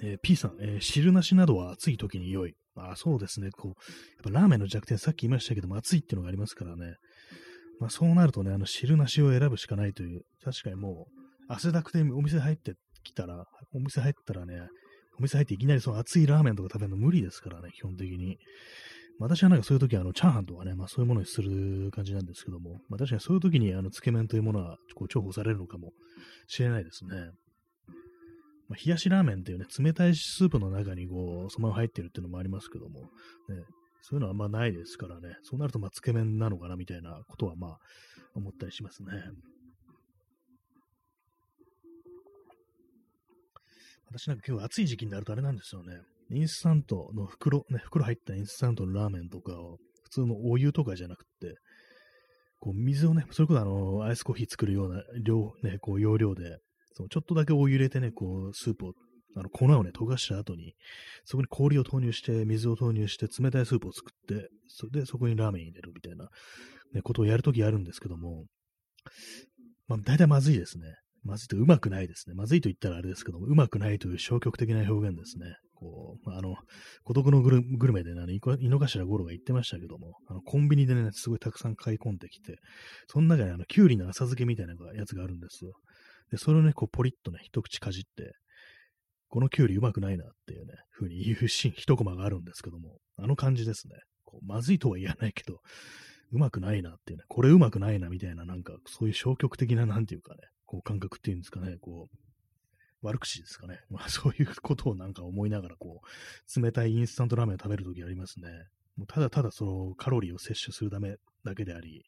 [0.00, 2.54] えー、P さん、えー、汁なしなどは暑い時に良い。
[2.74, 3.50] まあそうですね。
[3.50, 6.94] こう、やっぱラーメンの弱点、さっき言いましたけども、暑いっていうのがありますからね。
[7.80, 14.68] まあそうなるとね、あの汁なしを選ぶしかないという、確かにもう、汗だくでお店入ってきたら、お店入ったらね、
[15.18, 18.38] お店入っていきなりその熱いラーメンとか食べるの無理ですからね、基本的に。
[19.20, 25.92] 私はなんかそういう時はあの、チャーハンとかね、まあそういうものにする感じなんですけども、まあ確かにそういう時にあの、つけ麺というものはこう重宝されるのかも
[26.46, 27.30] しれないですね。
[28.68, 33.06] まあ、冷やしラーメンっていうね、冷たいスープの中にこう、そのまま入ってるっていうのもありますけども、ね、
[34.02, 37.78] そういうのはあんまないですからね、そうなるとまあつけ麺なのかなみたいなことはまあ
[38.34, 39.10] 思ったりしますね。
[44.10, 46.00] 私なんか今日暑い時期になるとあれなんですよね。
[46.30, 51.56] インスタントの袋、ね、袋入ったインスタントのラーメンとかを、普通のお湯とかじゃなくて、
[52.60, 56.58] こう水をね、それこそあの、アイスコーヒー作るような量、ね、こう容量で、
[56.94, 58.92] そのちょっとだけお湯入れてね、こう、スープを、
[59.36, 60.74] あの、粉をね、溶かした後に、
[61.24, 66.28] そこに氷を投入して、水を投入して、冷たいスープを作って、それでそこにラーメン入れるみたいな、
[66.92, 68.46] ね、ことをやるときあるんですけども、
[69.86, 70.96] まあ、大体まずいですね。
[71.22, 72.34] まずいとうまくないですね。
[72.34, 75.56] まずいと言ったらあれですけども、うまくないという消極的な表現ですね。
[75.78, 76.56] こう、まあの、
[77.04, 82.56] 孤独のグルグルメでね、井の頭五郎が言ってましたけども、あの、コンビニでね、すごいたくさん買い込んできて、
[83.06, 85.72] その中にあの、キュウリの浅漬けみたいなやつがあるんですよ。
[86.30, 88.32] で、それをね、こう、ポリッとね、一口かじって、
[89.28, 93.94] このキュウリうまくないなっていうね、風に言うシーン、一コマがあるんですけども、あの感じですね。
[94.24, 95.60] こうまずいとは言わないけど、
[96.32, 102.27] うまくないなっていうね、これうまくないなみたいな、なんか、そういう消極的な、なんていうかね、こう感覚っていうんですかね、こう、
[103.02, 103.80] 悪口ですかね。
[103.90, 108.68] まあそういうことをなんか思いながら、こう、冷たいインスタントラーメンを食べるときありますね。
[108.96, 112.04] もうただただそのカロリーを摂取するためだけであり、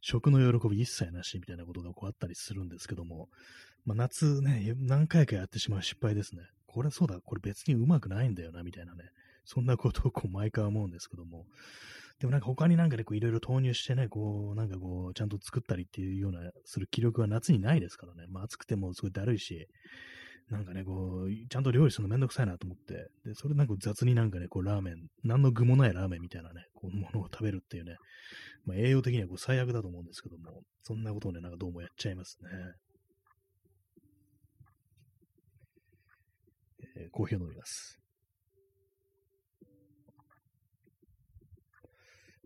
[0.00, 3.28] 食の喜び一切なしみたいなことがこうあったりするんですけども、
[3.84, 6.42] まあ、夏ね、何回かやってしまう失敗ですね。
[6.66, 9.10] これそうだ、これ別にうまくないんだよな、みたいなね。
[9.44, 11.46] そんなことをこう毎回思うんですけども。
[12.20, 18.26] でもなんか他になんかね、こういろいろ投入してね、こう、なんかこう、ちゃんと作ったりっていうような、する気力は夏にないですからね。
[18.28, 19.68] まあ暑くてもすごいだるいし、
[20.50, 27.96] なんかね、こう、ちゃんと料理するのめんどくさいなと思って、で、それなんか雑になんかね、こう、ラーメン、何の具もないラーメンみたいなね、こう、ものを食べるっていうね、
[28.64, 32.48] まあ、栄養的にはこう最悪だと思うんですけども、そんなことをね、なんかどうもやっちゃいますね。
[36.96, 37.98] えー、コーヒーを飲みます。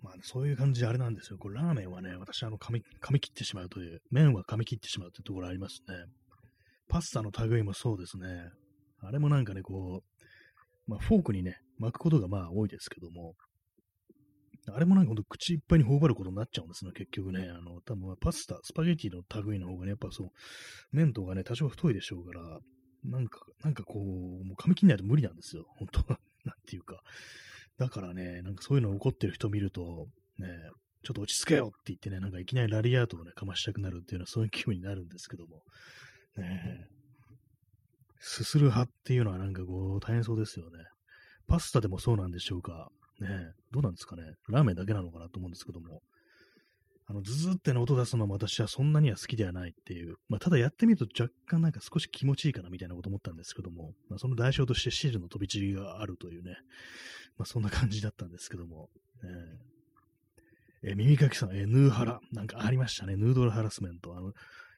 [0.02, 1.38] まあ、そういう感じであれなんですよ。
[1.38, 5.94] これラーメンはね、私、あの、噛み、噛み切ってしまうという、麺は噛み切ってしまうというところありますね。
[6.88, 8.50] パスタの類もそうですね。
[9.00, 13.34] あれもなんかね、こう、まあ、フォークにね、巻くことがまあ多いですけども、
[14.70, 17.48] あれもなんかほんと口いっぱいに頬張ることになっちゃうんですね、結局ね。
[17.50, 20.28] あの、多分パスタ、スパゲティの類の方がね、やっぱそう、
[20.92, 22.60] 麺とかね、多少太いでしょうから、
[23.04, 24.02] なんか、なんかこう、
[24.44, 26.00] もう噛み切んないと無理なんですよ、本当
[26.44, 27.02] なんていうか。
[27.78, 30.06] だからね、なんかそういうの怒ってる人見ると、
[30.38, 30.46] ね、
[31.02, 35.64] ちょっと落ち着けよって言ってね、なんかいきなりラリアートをね、かましたくなるっていうのはそういう気分になるんですけども、
[36.36, 36.88] ね
[38.20, 40.78] すする派っていうのはなんかこう大変そうですよね。
[41.48, 42.88] パスタでもそうなんでしょうか。
[43.20, 43.28] ね
[43.72, 44.22] どうなんですかね。
[44.48, 46.02] ラーメンだけなのかなと思うんですけども。
[47.06, 50.16] あの、ズズっての音出すのも私はそんなには好きではないっていう。
[50.28, 56.56] まあ、ただやってみると若干なんか少し気持ちいいかなみたいなこと思ったんですけども、まあ、その代償として汁の飛び散りがあるというね、
[57.38, 58.88] まあ、そんな感じだったんですけども、
[60.84, 63.16] えー、耳かきさん、えー、ヌーハラ、なんかありましたね。
[63.16, 64.16] ヌードルハラスメント。
[64.16, 64.32] あの、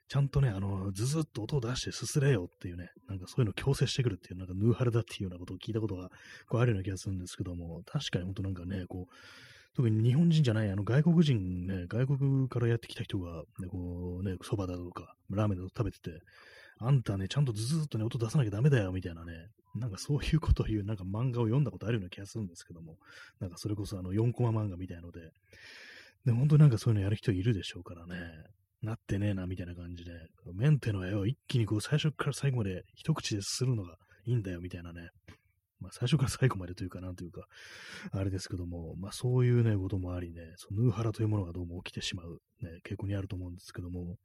[0.09, 6.11] ちゃんとね、あの、ズズッと音を出してすすれよっていうね、なんかそういうのを強制してくるっていう、なんかヌーハルだっていうようなことを聞いたことが
[6.49, 9.14] こうあるような気がするんですけども、確かに本当なんかね、こう、
[9.75, 16.21] 特に日本人じゃない、あの外国人ね、外国からやってきた人が、ね、こうね、蕎麦だとか、ラーメンだと食べてて、
[16.79, 19.33] あんたね、ちゃんとズズッとね、音出さなきゃダメだよ、みたいなね、
[19.75, 22.99] なんかそういうことを言う、なんか漫画を読んだことあるような気がするんですけども、
[23.40, 25.33] なんかそれこそあの4コマ漫画みたいので、
[26.25, 28.14] で、本当になんかそういうのやる人いるでしょうからね。
[28.85, 30.12] なってねえな、みたいな感じで、
[30.55, 35.09] メンテの絵を一気にこう最初から最後まで一口でするのがいいんだよ、みたいなね。
[35.81, 37.47] まあ最初から最後までというかなんというか、
[38.12, 44.16] あれですけども、まあそういうね、こともありね、そのヌーハラというものがどうも起きてしまう、ね、傾向にあると思うんですけども、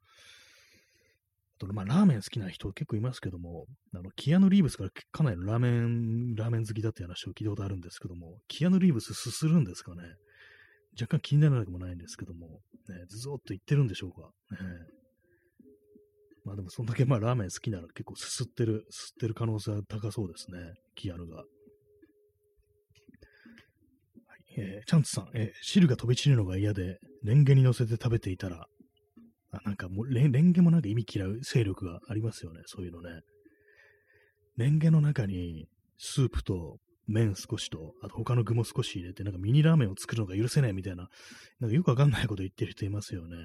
[1.62, 10.02] あとまあラーメン好きな人結構いますけども、あの、キアヌ・リーブスからかなりラーメン、ラーメン好きだって話を聞いたことあるんですけども、キアヌ・リーブスすするんですかね
[10.98, 14.30] 若干気にならなくもないんですけども、ね、ずぞっと言ってるんでしょうか。
[14.62, 14.68] ね、
[16.44, 20.58] まあでもそんだけまあラーメン好きなら結構すすってる、すすってる可能性は高そうですね。
[20.94, 21.36] キアヌが。
[21.36, 21.46] はい
[24.58, 28.66] えー、チャンツさん、えー、汁が飛び散るのが嫌で、レンゲに乗せて食べていたら、
[29.52, 33.20] あなんかもうレン、レンゲもなんか意味嫌う勢力がありますよね、そういうのね。
[34.56, 35.66] レンゲの中に、
[35.98, 36.78] スープと
[37.10, 41.08] 麺少しと、あと他の具も少し入れて、なんかミニラーメンを作るのが許せないみたいな、
[41.58, 43.36] なんかよくわかんないこと言ってる人いますよね。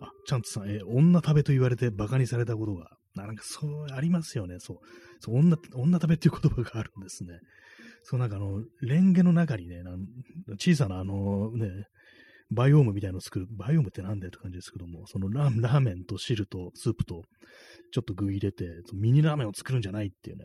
[0.00, 4.56] あ、ちゃんとさん、え女食べと言われて馬鹿にされたことが、なんかそう、ありますよね。
[4.58, 4.76] そう。
[5.20, 7.38] そう女、女食べっていう言葉があるんですね。
[8.02, 9.82] そう、なんかあの、レンゲの中にね、
[10.60, 11.86] 小さなあの、ね、
[12.50, 17.22] バイオームみたいのを作る、バイオームってなんだよって感じですけども、そのラーメンと汁とスープと、
[17.92, 20.44] ちょっと具入れて、ミニラーメンを作るんじゃないっていうね、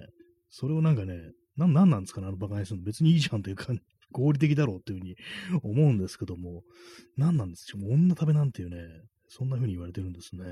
[0.50, 1.14] それをなんかね、
[1.58, 2.84] な、なんなんですかね、あのバカにするの。
[2.86, 3.68] 別にいいじゃんというか、
[4.12, 5.16] 合理的だろうっていうふうに
[5.64, 6.64] 思うんですけども、
[7.18, 7.80] 何なんですよ。
[7.88, 8.78] 女食べなんていうね、
[9.28, 10.44] そんな風に言われてるんですね。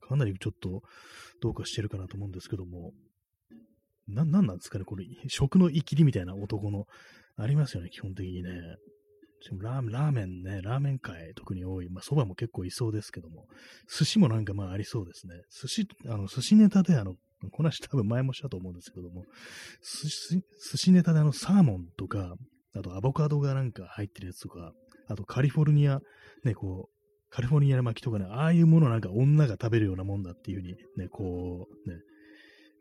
[0.00, 0.82] かなりちょっと
[1.40, 2.92] どうかしてるかなと思うんですけども、
[4.08, 6.86] な、なんなんですかね、これ、 食の生きりみたいな男の、
[7.36, 8.50] ありますよね、基本的にね。
[9.60, 11.90] ラーラーメンね、ラーメン界特に多い。
[11.90, 13.46] まあ、蕎麦も結構いそうですけども、
[13.88, 15.34] 寿司もなんかまあありそうですね。
[15.50, 17.16] 寿司、あの、寿司ネタであの、
[17.50, 19.24] この話多分前もしたと思うんですけども、
[19.82, 20.38] 寿
[20.76, 22.34] 司、ネタであの、サーモンとか、
[22.76, 24.72] あとアボカドがなんか入ってるやつとか、
[25.08, 26.00] あとカリフォルニア、
[26.44, 26.94] ね、こう、
[27.30, 31.96] カリフォルニアの巻きとかね、ああいうものなんか女が食べるようなもんだっていうふうにね、こう、ね、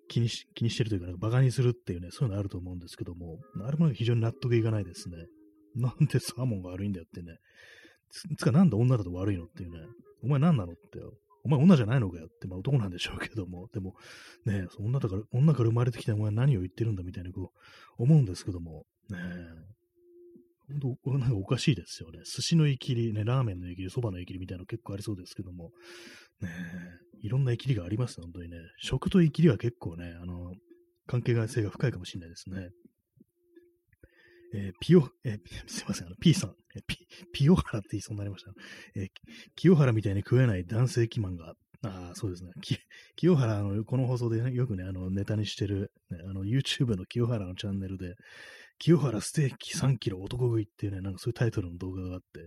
[0.08, 5.17] 気にし、気にしてるというか、なんかバカにするっていうね、そういうのあると思うんですけども、あれも非常に納得いかないですね。
[5.76, 7.38] なんでサーモンが悪いんだよってね。
[8.12, 9.80] つつかなんで女だと悪いのっていうね。
[10.23, 10.99] お前何なのって。
[11.43, 13.67] お前女じゃないのかよって、まあ男なんでしょうけども。
[13.73, 13.95] でも、
[14.45, 17.51] ね女だから、女から生まれてきたお前何を言ってるんだみたいなこ
[17.99, 18.86] う思うんですけども。
[19.10, 19.17] ね
[20.69, 22.19] 本当、なんかおかしいですよね。
[22.23, 25.71] 寿司のいきり、ね、ラーメンのいきり、そばのいきりみたいなの結構ありそうですけども。
[26.41, 26.49] ね
[27.21, 28.58] いろんないきりがありますね、本当にね。
[28.77, 30.53] 食といきりは結構ね、あの、
[31.06, 32.69] 関係性が深いかもしれないですね。
[34.56, 36.56] えー、ピオ、えー、すいません、あの、P さん、
[36.88, 36.97] ピ、
[37.33, 38.51] ピオハラって言いそうになりました。
[38.95, 39.09] えー、
[39.55, 41.55] 清原みたいに食えない男性肥満が、
[41.86, 42.51] ああ、そうですね。
[42.62, 42.77] き
[43.15, 48.15] 清原、あの、この放送で、ね、よくね、あの、ネタにしてる、ね、あの、YouTube の清原のチャンネルで、
[48.79, 52.41] 清原ステーキ3キロ男食いっていうね、なんかそういうタイトルの動画があって、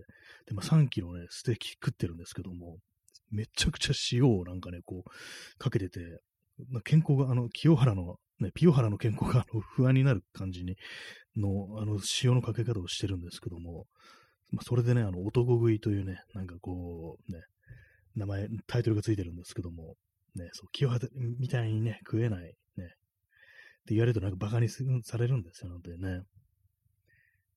[0.45, 2.79] で、まあ3キロね、ステーキ食ってるんですけども、
[3.29, 5.99] めちゃくちゃ塩をなんかね、こう、かけてて、
[6.69, 10.75] まあ、健康が、あの、清原の、ね、ピオハラの健康があの 不安になる感じに
[11.35, 13.87] の、あの、塩のかけ方をしてるんですけども、
[14.51, 17.41] まあ、それでね、あの、男食いというね、なんかこう、ね、
[18.15, 19.95] 名前、タイトルがついてるんですけども、
[20.35, 21.07] ね、そう、清原
[21.39, 22.53] みたいにね、食えない、ね、っ
[23.87, 26.21] て言われるとなんかバカにされるんですよ、なんてね。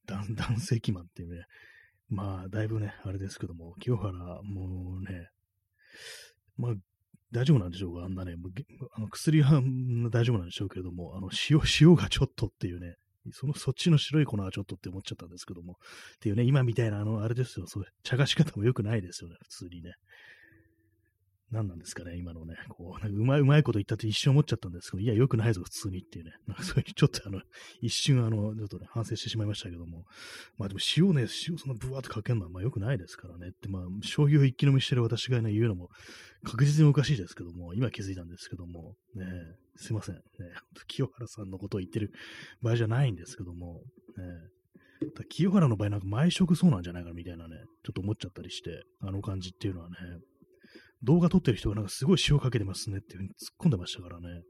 [0.07, 1.45] 男 性器マンっていうね、
[2.09, 4.13] まあ、だいぶね、あれですけども、清原
[4.43, 5.29] もうね、
[6.57, 6.75] まあ、
[7.33, 8.05] 大丈夫なんでしょうか？
[8.05, 8.35] あんなね、
[8.95, 9.63] あの薬は
[10.11, 12.97] 大丈夫なんでしょうけれども、あの塩、塩がちょっとっていうね、
[13.33, 19.93] その、そっちの白い粉はちょっとって思っちゃったんですけども、っていうね、今みたいな、あの、あれですよ、それ、茶化し方も良くないですよね、普通にね。
[21.51, 26.33] 何なんですかね、今のね、こう、なんかうまい、うまいこと言ったって一瞬思っちゃったんですけど、いや、良くないぞ、普通にっていうね。
[26.47, 27.41] なんかそういう、ちょっとあの、
[27.81, 30.05] 一瞬あの、ちょっとね、反省してしまいましたけども。
[30.59, 33.49] まあでも塩ね、塩そんなブワーってかけるのは、まあ良くないですからね。
[33.49, 35.91] って、まあ、醤油を一気飲みしてる私がね、言うのも
[36.45, 39.25] 確実におかしいですけども、今気づいたんですけども、ね、
[39.77, 40.15] すいません。
[40.17, 40.21] ね、
[40.87, 42.13] 清原さんのことを言ってる
[42.63, 43.83] 場合じゃないんですけども、
[44.17, 44.25] ね、
[45.29, 49.97] 清原の場合なんか毎食そうなんじゃないかみたいなね、ちょっと思っちゃったりして、あの感じっていうのはね、
[51.03, 54.43] 動画撮ってる人がなんかすごい塩かけてますねっていうふうに突っ込んでましたからね。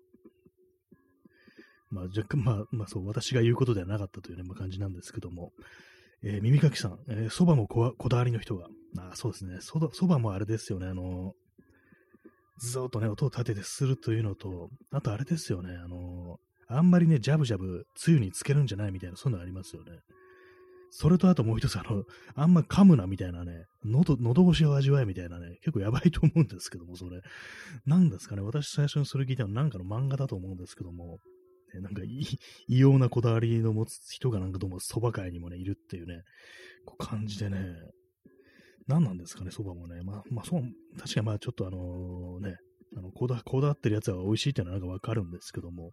[1.90, 5.52] まあ若干、まあ、まあそう、私が言うことではなかったというね、まあ、感じなんですけども。
[6.22, 8.66] えー、耳かきさん、えー、蕎麦もこだわりの人が。
[8.98, 9.58] あそうですね。
[9.60, 10.86] そばもあれですよね。
[10.86, 11.32] あの、
[12.58, 15.76] ずっとね、音を立ててするというのと、あとあれですよね。
[15.76, 19.92] あの、あんまりね、ジャブジャブ、つゆにつけるんじゃないみたいな、そういうのありますよね。
[20.90, 27.20] それとあともう一つ、あの、あんま噛むなみたいなね、喉、喉越しを味わえみたいなね、結構やばいと思うんですけども、それ。
[27.86, 31.18] 何ですかね、私最初にそれ聞いたのなんかの漫画だと思うんですけども、
[31.74, 36.22] ね、なんか異様なこだわりの持つ人がなんかどうも蕎麦界にもね、いるっていうね、
[36.84, 37.58] こう感じでね、
[38.88, 40.02] 何なんですかね、蕎麦もね。
[40.02, 40.62] まあ、まあ、そう、
[40.98, 42.56] 確かにまあちょっとあのね、
[42.96, 45.90] あのこだ、こだわってるやつは美味しいっていうのはなんかわかるんですけども、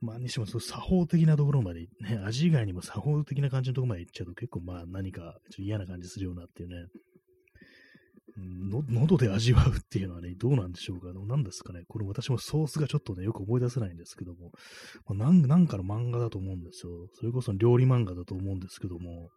[0.00, 6.86] まあ、にしても、作法的なところまで、ね、味以外にも作法的な感じのところまで行っちゃうと結構まあ何かちょっと嫌な感じするようなっていうね、
[8.38, 11.06] の喉で味わうっていうのはね、どうなんでしょうか。
[11.26, 11.82] 何ですかね。
[11.88, 14.52] これ私もソースがちょっとね、よく思い出せないんですけども、
[15.06, 16.92] ま、なんかの漫画だと思うんですよ。
[17.14, 19.30] それこそ料理漫画だと思うんですけども、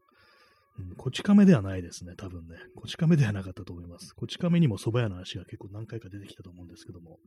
[0.80, 2.55] うん、こち亀ではないですね、多分ね。
[2.75, 4.13] こち亀ではなかったと思います。
[4.13, 7.17] こち亀にも蕎麦屋の足が結構何回か出てきたと思うんですけども、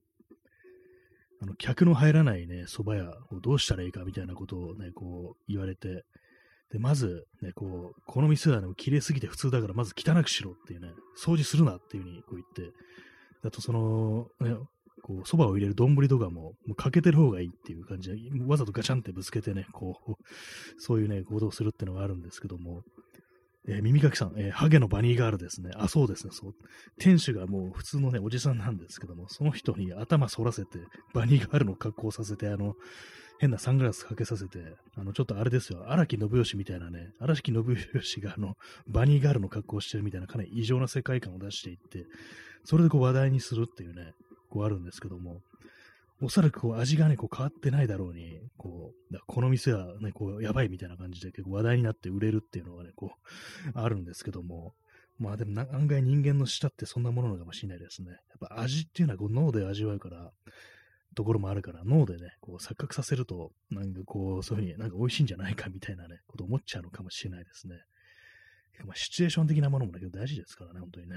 [1.43, 6.05] あの、客の入らないね、蕎麦屋をどうしたらいいかみたいなことをね、こう言われて、
[6.71, 10.89] で、まず、ね、こう、この店はね、綺麗すぎて普通だから、まず汚くしろっていうね、
[11.23, 12.75] 掃除するなっていうふうにこう言って、
[13.45, 14.55] あとその、ね、
[15.03, 20.13] こう、蕎麦を入れる丼とかも、もう欠けてる方がいいっていう感じで、わざとガチャンってぶつけてね、こう、
[20.79, 22.83] そういうね、行動をするっていうのがあるんですけども、
[23.69, 25.71] えー、耳かきさん、えー、ハゲのバニーガールですね。
[25.77, 26.55] あ、そうですね、そう。
[26.99, 30.79] 店主がもう普通のね、おじさんなんですけども、その人に頭反らせて、
[31.15, 32.75] バニーガールの格好をさせて、あの、
[33.39, 34.61] 変なサングラスかけさせて、
[34.97, 38.57] あの、ちょっとあれですよ、荒木信義みたいなね、荒木信義があの、
[38.87, 42.07] バニーガールの格好をしてるみたいな、かなり異常な世界観を出していって、
[42.65, 44.15] それでこう話題にするっていうね、
[44.49, 45.41] こうあるんですけども、
[46.21, 48.39] おそらくこう味がね、こう変わってないだろうに、
[49.19, 53.13] こう、この店はね、こう、やばいみたいな感じで結構話題になって売れるっていうのがね、こ
[53.75, 54.75] う、あるんですけども、
[55.19, 58.11] まあでも案外人間の舌ってそんなものなのかもしれないですね。
[58.11, 60.33] やっぱ味っていうのはこう脳で味わうから、
[61.15, 67.77] ところもあるから、脳でね、こう錯覚させると、なんかこう、そういうふうになんか美味しいんじゃないかみたいなね、こと思っちゃうのかもしれないですね。
[68.85, 71.17] まあ、シチュエーション的なものもだけど大事ですからね、本当にね。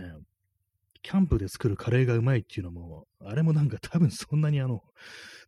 [1.01, 4.83] キャンプで作るカレーがうまいっていうのも、あれもなんか多分そんなにあの、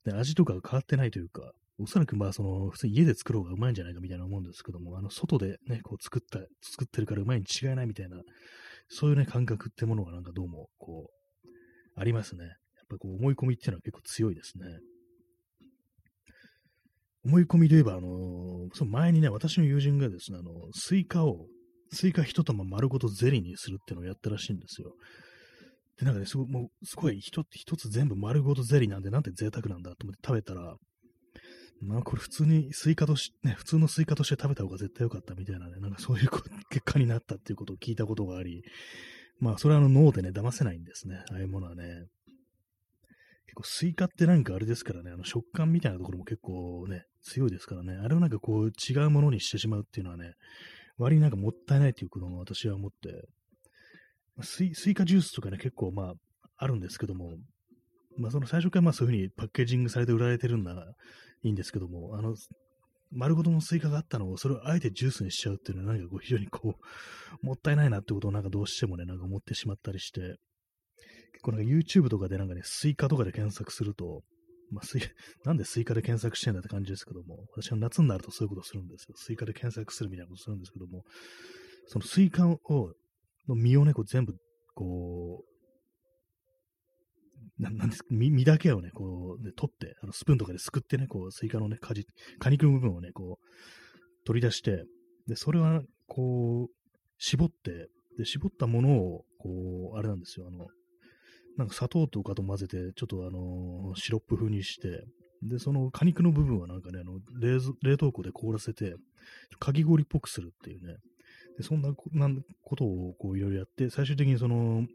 [0.05, 8.17] ね、味とかが変わってないというか、おそらくまあその、普通に家で作る方がうまいんじゃないかみたいな思うんですけども、あの、外でね、こう作った、作ってるからうまいに違いないみたいな、
[8.89, 11.09] そういうね、感覚ってものがなんかどうも、こ
[11.45, 11.49] う、
[11.99, 12.45] ありますね。
[12.45, 12.53] やっ
[12.89, 14.65] ぱこう思い込みっていうのは結構強いですね。
[17.25, 21.47] 思い込みで言えば、あのその前にね、私の友人がですね、あの、スイカを、
[21.91, 24.93] スイカ一玉丸ごとゼリーにするっていうのをやったらしいんですよ。
[25.99, 30.75] で、なんかね、すごい、もう、すごい一つ全部丸ごとゼリーなんで、なんて贅沢なんだと思って食べたら、
[31.81, 36.29] まあこれ普通にスイカとし、ね、普通のスイカとして食べた方が絶対良かったみたいなね、なんかそういう
[36.69, 38.63] 結果になったっていうことを聞いたことがあり、
[39.39, 41.23] まあそれはあの脳でね、騙せないんですね。
[41.31, 42.05] ああいうものはね。
[43.45, 50.33] 結構スイカってなんかあれですからね、あの食感みたいなところも結構ね、強いですからね、あれをなんかこう違うものにしてしまうっていうのはね、
[50.97, 53.27] 割になんかもったいないということも私は思って、
[54.41, 56.13] スイスイカジュースとかね、結構まあ、
[56.57, 57.35] あるんですけども、
[58.17, 60.73] まあその最初からまあそういうふうにパッケージングされて売られてるんなら
[61.43, 62.35] いいんですけども、あの、
[63.11, 66.75] 丸ごとのスイカがあったのを、それをあえてジュースにしちゃうっていうのは、何かこう非常にこ
[67.41, 70.37] う、もったいないなってことをなんかどうしてもね、なんか思ってしまったりして、
[71.33, 74.23] 結構なんか YouTube とかでなんかね、スイカとかで検索すると、
[74.71, 75.01] まあ、スイ
[75.45, 79.15] なんでスイカで検索してんだって感じですけども、私は夏になるとそういうことするんですよ。
[79.15, 81.05] スイカで検索するみたいなことするんですけども、
[81.87, 82.59] そのスイカを
[83.47, 84.35] の実をね、こう全部、
[84.73, 85.56] こう、
[87.59, 92.05] ななんですか、実だけをね、こう、ね、取って、あのスプーンとかですくってね、こう、スイカのね、果実、
[92.39, 94.85] 果肉の部分をね、こう、取り出して、
[95.27, 96.71] で、それは、こう、
[97.17, 100.67] 絞って、で、絞ったものを、こう、あれなんですよ、あの、
[101.57, 105.03] なんか砂糖とかと混ぜて、ちょっとあのシロップ風にして、
[105.41, 108.95] で、その果肉の部分はなんかね、あの冷冷凍庫で凍らせて、
[109.59, 110.97] かき氷っぽくするっていうね、
[111.57, 114.85] でそんなことをこういろいろやって、最終的にその、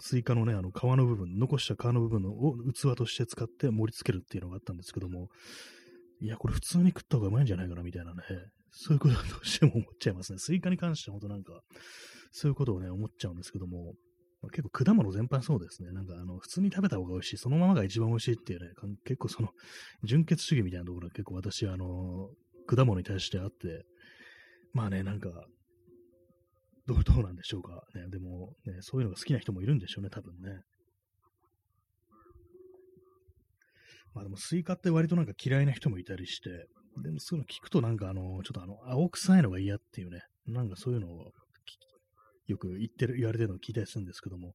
[0.00, 5.28] スイカのね、あの皮の部分、残した皮の部分を器として使って盛り付けるっていうのがあったんですけども、
[6.20, 8.22] いや、これ普通に食った方がうまいんじゃないかな、みたいなね、
[8.72, 10.38] そういうことはどうしても思っちゃいますね。
[10.38, 11.60] スイカに関しては本当なんか、
[12.32, 13.94] そういうことをね、思っちゃうんですけども、
[14.52, 15.92] 結構果物全般そうですね。
[15.92, 17.36] なんかあの、普通に食べた方が美味しい。
[17.36, 18.68] そのままが一番美味しいっていうね、
[19.04, 19.50] 結構その、
[20.04, 22.30] 純血主義みたいなところが結構私はあの、
[22.66, 23.84] 果物に対してあって、
[24.72, 25.28] まあね、なんか、
[26.90, 27.84] どう どうなんでしょうか。
[27.94, 30.62] ね、でも、ね、そういうのが好きな人もいるんでしょうね、多分ね。
[34.12, 36.66] まあでも、スイカって割となんか嫌いな人もいたりして、
[37.02, 41.32] でもそういうの聞くとなんかあの、ちょっとあの、青臭いのが嫌っていうね、なんかそういうのを
[42.48, 44.54] よく言ってる、言われてるのを聞いたりするんですけども、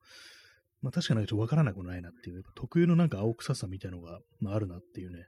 [0.81, 5.27] まあ確かにちょっとわからなくないなっていう、特有のなんか青臭さみたいのが、まあ、あるなっていうね、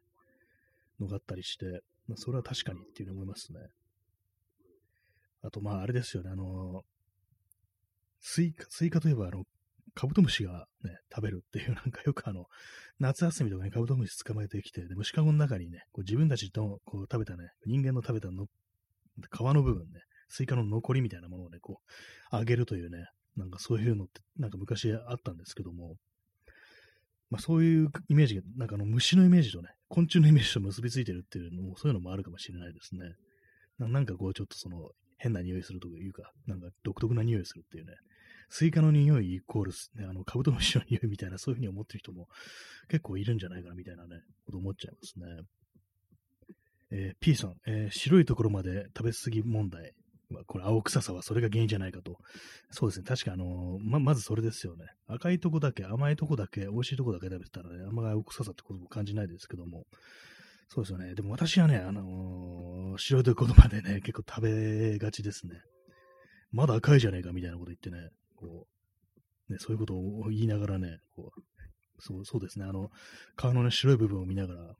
[0.99, 3.59] のがあったりして、まあそれは確かにっていうふうに思いますね。
[5.43, 6.83] あとまああれですよね、あの、
[8.29, 9.45] スイカ、スイカといえば、あの、
[9.95, 12.45] カブトムシがね、食べるっていう、なんかよくあの、
[12.99, 18.47] 夏休みとかにカブトムシ捕まえてきて、で、虫かごの中にね、こう自分たちとこう食べたね、人間の食べたの
[19.31, 23.05] 皮の部分ね、スイカの残りみたいなものをね、こう、あげるというね、
[23.37, 25.95] なんかそういうのって、なんか昔あったんですけども、
[27.29, 33.15] まあそういうイメージが、なんかあの虫のイメージとね、昆虫のイメージと結びついてるっていうのも、そういうのもあるかもしれないですね。
[33.79, 37.93] なんかこう、ちょっとその、変な匂いするというか、なんか独特な匂いするっていうね、
[38.49, 42.27] スイカの匂いイコール、ね、あの、カブトムシの匂いみたいな、そういうふうに思ってる人も
[42.87, 45.25] 結構いるんじゃないかな、みたいなね、こと思っちゃいますね。
[46.89, 49.93] えー、P さん、えー、白いところまで食べ過ぎ問題。
[50.29, 52.17] まあ、これ、青臭さはそれが原因じゃないかと。
[52.71, 53.05] そうですね。
[53.05, 54.85] 確かあのー、ま、まずそれですよね。
[55.07, 59.85] 赤いとこだけ、甘いとこだけ、美味しいとこだけ食べてたらね、あんまり青臭さってことも感じないですけども、
[60.69, 61.15] そうですよね。
[61.15, 65.61] でも私はね、あのー、白いところまでね、結構食べがちですね。
[66.51, 68.67] まだ赤いじゃねえかみたいなこと言ってね、こ
[69.49, 71.41] う、ね、そういうことを言いながらね、こう、
[71.99, 72.65] そう、そうですね。
[72.65, 72.89] あの、
[73.35, 74.75] 皮のね、白い部分を見ながら、ね、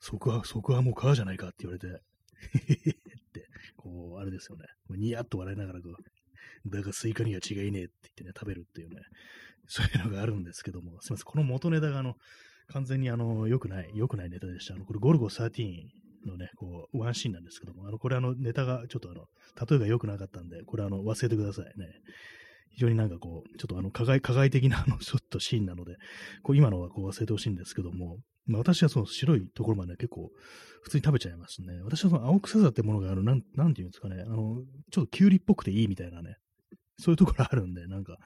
[0.00, 2.92] そこは、そこはもう皮じゃないかって言われて、へへへっ
[3.32, 4.64] て、こう、あれですよね。
[4.90, 8.96] ニヤッと笑いながらこう、だがスイカには違いねえって言ってね、食べるっていうね、
[9.66, 12.16] そういうのがあるんですけども、すみません、この元ネタがあの、
[12.68, 14.74] 完全にあの、良くない、良くないネタでした。
[14.74, 15.86] あの、これ、ゴルゴ13
[16.26, 19.26] のね、こう、ワンシーンなんですけども、あの、これあの、ネタがちょっとあの、
[19.68, 21.86] 例えが良くなかったんで、これあの、忘れてくださいね。
[22.74, 25.96] 非常になんかこう、ちょっとあの、加害、加害的なあの、ちょっとシーンなので、
[26.42, 30.30] こう、今のはこう忘れてほしいんですけども、まあ、私はその白いところまで結構、
[30.82, 31.80] 普通に食べちゃいますね。
[31.82, 36.36] 私はその青臭さってものがあの、なん、なんていうんですかね、あの、ちょっとキュウリっぽくていいみたいなね、
[36.98, 38.18] そういうところあるんで、なんか、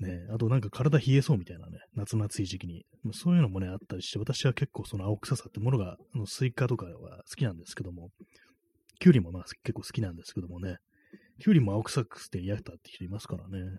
[0.00, 2.84] ね、あとなんか体冷えそうみたいなね、夏の暑い時期に。
[3.12, 8.10] そういうのもね、あったりして、私は結構その青臭さってものが、あのスイカとかは好きなんですけども、
[9.00, 10.76] キュウリもまあ結構好きなんですけどもね、
[11.40, 13.78] キュウリも青臭くて嫌だって人いますからね。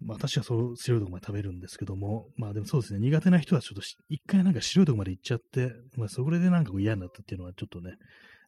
[0.00, 7.94] まあ私はそう白いとこまで食べるんですけども、まあでもそうですね、苦手な人はちょっと一回なんか白いとこまで行っちゃって、まあそれでなんか嫌になったっていうのはちょっとね、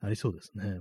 [0.01, 0.81] ありそうですね。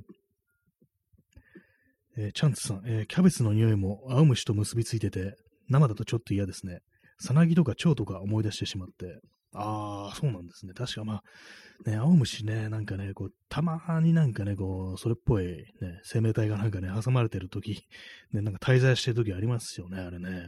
[2.17, 5.35] えー、チャンツさん、えー、キャベツの匂いも青虫と結びついてて、
[5.69, 6.79] 生だとちょっと嫌ですね。
[7.19, 9.19] さなぎとか蝶とか思い出してしまって。
[9.57, 10.73] ああ、そうなんですね。
[10.73, 15.45] 確かまあ、ね、青虫ね、なんかね、こう、たまになんかね、こう、それっぽい
[15.81, 17.87] ね、生命体がなんかね、挟まれてるとき、
[18.31, 20.47] ね、なんか滞在してるときありますよね、あれね。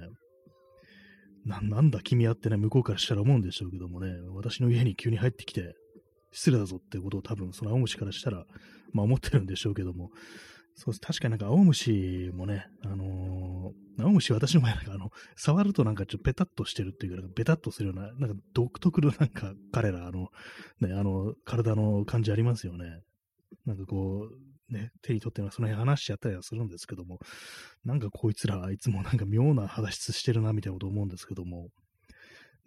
[1.45, 5.75] な、なんだ君はってね、向こうからしたら思うんでしょうけどもね、私の家に急に入ってきて、
[6.31, 8.45] 失礼だぞってことを多分その青虫からしたら、
[8.93, 10.11] まあ思ってるんでしょうけども、
[10.79, 11.01] そうです。
[11.01, 20.29] 確かになんか青虫もね、あのー、青虫私の前なんかあの、触るとなんかちょっとペタッとしてるっていうか、ベタッとするような、なんか独特のなんか彼ら、あの、
[20.79, 23.01] ね、あの、体の感じありますよね。
[23.65, 27.19] なんかこう、ね、手に取ってその辺話しちゃったりはするんですけども、
[27.83, 31.67] なんかこいつらあいつもなんか妙な肌質してるなみたいなこと思うんですけども、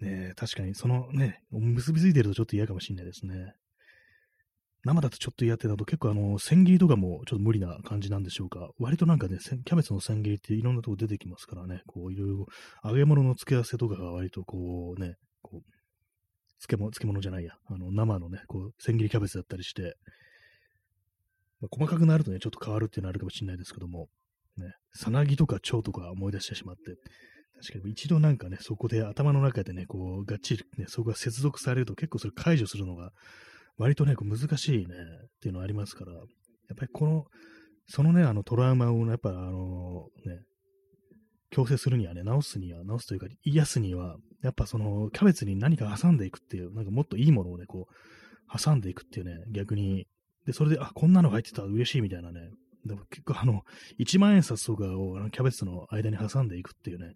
[0.01, 3.55] ね、確かにそのね、結びついてるとちょっと嫌かもしれないですね。
[4.85, 8.71] 生だとちょっと嫌ってなと結構あの、千切りとかもちょっと無理な感じなんでしょうか。
[8.79, 12.47] 割となんかね、キャベツの千切りっていろんなとこ出てきますからね、こういろいろ
[12.85, 15.73] 揚げ物の付け合わせとかが割とこうね、こう、
[16.59, 19.97] 漬物、漬物じゃないや、あの、生のね、こう、千切りキャベツだったりして、
[21.61, 24.09] まあ、細かくなるとね、ちょっと変わるっていうのはあるかもしれないですけども、
[24.57, 26.97] ね、さなぎとか蝶とか思い出してしまって、
[27.61, 33.13] 確かに一度なんかね、そこで頭の中でね、こう、がっちりね、そこが接続されると結構それ解除するのが
[33.79, 36.23] 割とね、こう難しいね、っていうのありますから、やっ
[36.77, 37.25] ぱりこの、
[37.89, 40.41] そのね、あのトラウマを、ねやっぱあの、ね、
[41.51, 50.07] 強制するにはね、直すには、直すというか、癒すには、やっぱその、キャベツに何か挟んでいくっていう、なんかもっといいものをね、こう、挟んでいくっていうね、逆に、
[50.47, 52.41] で、それで、あ、こんなの入ってたら嬉しいみたいなね、
[52.87, 53.63] でも結構あの、
[53.99, 57.13] 一万円札とかをキャベツの間に挟んでいくっていうね、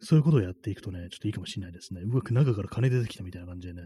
[0.00, 2.02] そういうことをやっていくとね、ちょっといいかもしれないですね。
[2.02, 3.82] うわ、中から金出てきたみたいな感じでね。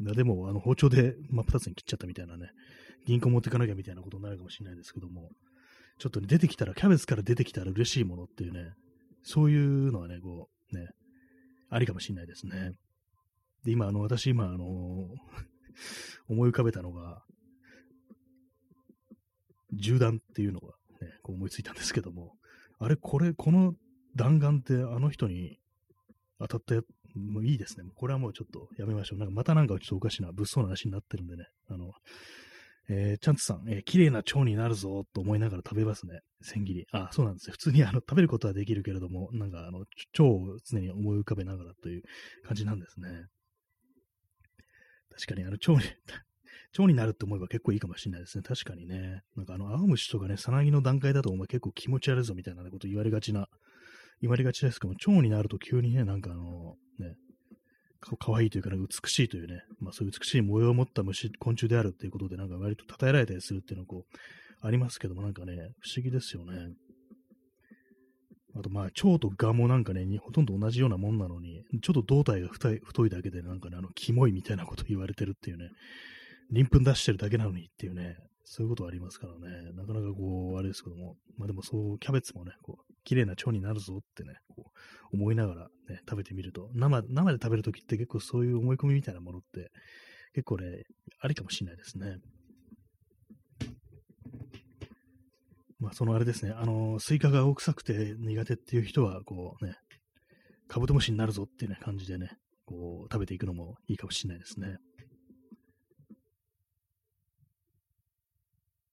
[0.00, 2.50] でも、あの、包丁で真っ二つに切っちゃったみたいなね、
[3.06, 5.30] 銀行持ってかなきゃみたいなことになるかもしれないですけども、
[5.98, 8.72] ちょっと、ね、出てきたら、キャベツから出てきたら嬉しいものっていうね、
[9.22, 10.88] そういうのはね、こう、ね、
[11.68, 12.72] ありかもしれないですね。
[13.64, 15.08] で、今、あの、私、今、あの
[16.28, 17.22] 思い浮かべたのが、
[19.72, 20.68] 銃弾っていうのが、
[21.00, 22.34] ね、こう思いついたんですけども、
[22.78, 23.74] あれ、これ、この
[24.16, 25.58] 弾丸ってあの人に
[26.38, 26.74] 当たった、
[27.14, 27.84] もういいですね。
[27.94, 29.18] これはもうちょっとやめましょう。
[29.18, 31.44] なんかまたなんかちょっとおかしな、物騒な話になってるんでね。
[31.68, 31.92] あの、
[32.88, 36.20] えー、チャンツさん、えー、綺麗な腸になるぞと思いながら食べますね。
[36.42, 36.86] 千切り。
[36.92, 37.52] あ、そうなんですよ。
[37.52, 42.02] 普通にあの食べることはできるけれども、なんかあの、腸を常に思い浮かべながらという
[42.44, 43.26] 感じなんですね。
[45.10, 45.78] 確かにあの、腸に
[46.78, 48.42] 腸になるって思えば結構いいかもしれないですね。
[48.42, 49.22] 確かにね。
[49.36, 53.48] なんかあの、青虫とかね、さなぎの段階だとお前結構気持ち悪いぞみたいなこと言われがちな
[54.20, 56.76] 言われがちですけども、腸になると急にね、なんかあの、
[58.02, 66.74] ね、かかわいというか、美しいというね、まあそういう美しい模様を持った虫、昆虫であるっていうことで、なんか割と称えられたりするっていうのはこう、ありますけども、なんかね、不思議ですよね。
[68.56, 75.68] あとまあ、腸と蛾もなんかね、ほとんど同じようなもんなのに、ちょっと胴体が太い太いだけでなんかね、あの、キモいみたいなこと言われてるっていうね、
[76.52, 84.64] 鱗粉出してるだけなのにっていうね、そういうことありますからね、なかなかこう、あれですけども、まあでもそう、キャベツもね、こう、綺麗な腸になるぞってね、こ
[85.12, 89.70] う思いながらね、食べてみると、生、生で食べるときって結構そういう思い込みみたいなものって、
[90.34, 90.84] 結構ね、
[91.20, 92.18] ありかもしれないですね。
[95.78, 99.76] まあ、そのあれですね、あの、スイカが青臭くて苦手っていう人は、こうね、
[100.68, 102.30] カブトムシになるぞっていう、感じでね、
[102.66, 104.76] こう、食べていくのもいいかもしれないですね。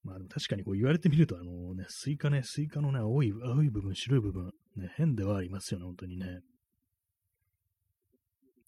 [0.08, 6.40] まあでも確かにこう言われてみると、あのね、スイカね、スイカのね、青い、青い部分、白い部分、ね、変ではありますよね、本当にね。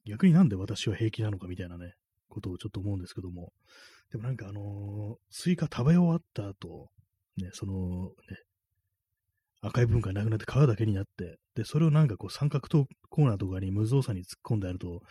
[0.05, 1.93] 逆になんで私は平気なのかみたいなね、
[2.27, 3.53] ことをちょっと思うんですけども、
[4.11, 6.89] でもなんかあのー、スイカ食べ終わった後、
[7.37, 8.37] ね、その、ね、
[9.61, 12.67] 赤い部分がなくなって皮だけになって、で、それをなんかこう三角
[13.09, 15.01] コーナーとかに無造作に突っ込んであると、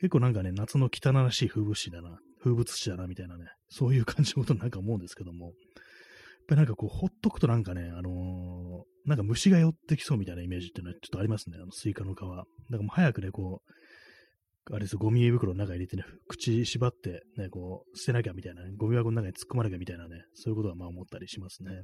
[0.00, 5.54] 結構なんかね、夏の汚らしい風物詩だな、風物詩だな、みたいなね、そういう感じのことなんか思うんですけども、やっ
[6.48, 12.18] ぱりなんかこう、ほっとくとなんかね、あのー、なんか虫が寄ってきそうみたいなイメージっていうのはちょっとありますね、あのスイカの皮。
[12.18, 13.72] だからもう早くね、こう、
[14.70, 21.82] あれですゴミ袋の中に入れてね、口縛って、ね、こう、捨てなきゃみたいな、ね、ゴミ箱の中に突っ込まなきゃみたいなね、そういうことはまあ思ったりしますね。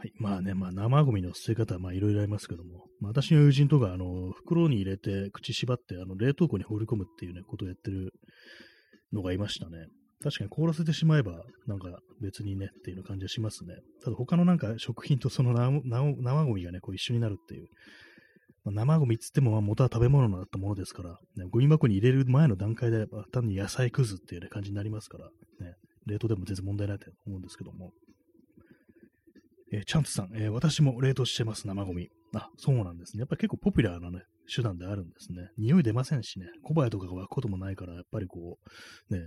[0.00, 0.12] はい。
[0.16, 8.12] まあね、まあ生ゴミの捨て方はまあいろいろありますけども、まあ、私の友人とか、あの、袋に入れて口縛って、あの、冷凍庫に放り込むっていうね、ことをやってる
[9.12, 9.88] のがいましたね。
[10.22, 13.74] 確かに凍らせてしまえば、なんか別にねっていう感じがしますね。
[14.04, 17.66] ただ他のなんか食品とその生ゴミがね、こう一緒になるっていう。
[18.64, 25.24] まあ、生ゴミっつっても、まあ元は食べ物だったものですから、ね、ゴミ箱に入れる前の段階で、単に野菜くずっていう、ね、感じになりますから、
[25.66, 25.74] ね、
[26.06, 27.92] 冷凍でも全然問題ないと思うんですけども。
[29.72, 32.08] えー、チャンツさん、えー、私も冷凍してます、生ゴミ。
[32.34, 33.20] あ、そうなんですね。
[33.20, 34.22] やっぱり結構ポピュラーなね、
[34.54, 35.50] 手段であるんですね。
[35.58, 38.58] 匂い出ませんしね、小林とかが湧くこともないから、やっぱりこ
[39.10, 39.22] う、ね、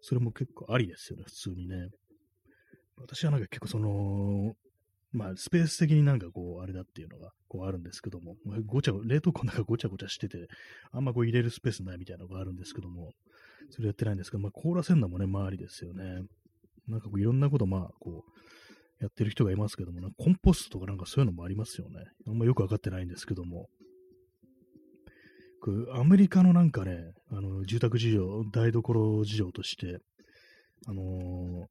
[0.00, 1.88] それも結構ありですよね、普通にね。
[2.96, 4.54] 私はなんか結構その、
[5.12, 8.36] まあ、スペース的になんかこう、あれだっていうのが、こうあるんですけども、
[8.66, 10.48] ごちゃ、冷凍庫の中ごちゃごちゃしてて、
[10.92, 13.12] あんまこう入れるスペースないみたいなのがあるんですけども、
[13.70, 16.22] それやってないんですけど、まあ、凍らせるのもね、周りですよね。
[16.88, 18.30] なんかこういろんなこと、まあ、こう、
[19.00, 22.04] やってる人がいますけども、コンポストとかなんかそういうのもありますよね。
[22.26, 23.68] あんまよくわかってないんですけども。
[25.94, 29.98] アメリカのなんかね、あの住宅事情、台所事情として、
[30.86, 31.66] あのー、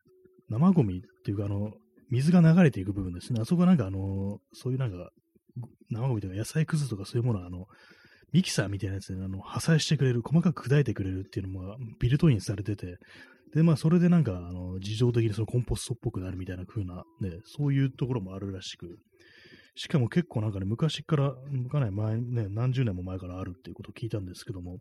[0.50, 1.72] 生ゴミっていうか、あの、
[2.10, 3.40] 水が流れていく部分ですね。
[3.42, 5.10] あそこはなんかあの、そういうなんか、
[5.90, 7.68] 生ゴミとか野菜くずとかそういうものは、あの、
[8.34, 12.98] ミキサーみたいなやつで、あの、破砕してくれる、細かく砕いてくれるっていうのもビルトインされてて、
[13.56, 18.98] で、まあ、それでなんか、あの、事情的にそのコンポストっぽくなるみたいな風な、ね、そういうところもあるらしく、
[19.76, 21.34] しかも結構なんかね、昔から、
[21.72, 24.80] かなり前、ね、何十年も前からあるっていうことを聞いたんですけども、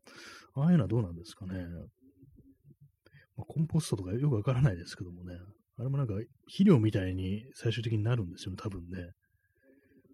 [0.56, 1.64] ああいうのはどうなんですかね。
[3.36, 5.34] まあ、コンポストとかよくわからないですけどもね、
[5.78, 6.14] あれもなんか
[6.46, 9.10] 肥料みたいに最終的になるんですよね、多分ね。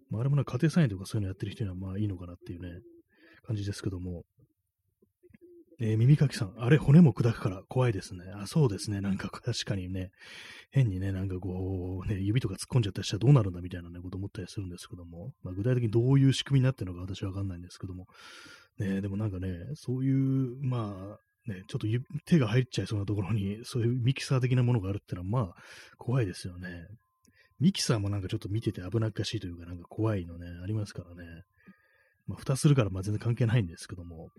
[0.09, 2.69] まあ、あれもなんか家庭菜園とかそういうのやってる人にはまあいいのかなっていうね、
[3.43, 4.23] 感じですけども、
[5.83, 8.23] えー、耳かきさん、あれ骨も砕くから怖いですね。
[8.35, 9.01] あ、そうですね。
[9.01, 10.11] なんか確かにね、
[10.69, 18.05] 変にね、なんかこう、ね、指とか突っ込んじゃったりしたらどうなるんだみたいなね、こと思ったりするんですけども、まあ、具体的にどういう仕組みになってるのか私はわかんないんですけども、
[18.77, 21.17] ね、でもなんかね、そういう、ま
[21.47, 21.87] あ、ね、ちょっと
[22.25, 25.55] 手が入っちゃいそうなところに、そういうミキサー的なものがあるってのは、まあ、
[25.97, 26.85] 怖いですよね。
[27.59, 31.41] ミキサーもなんかちょっと見てて危なっかしいというか、なんか怖いのね、ありますからね。
[32.27, 34.29] まあ、蓋するから、まあ全然関係ないんですけども、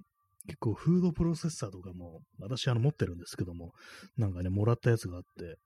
[0.46, 3.72] 結構フードプロセッサーとかも、私あの持ってるんですけども、
[4.16, 5.56] なんかね、もらったやつがあって、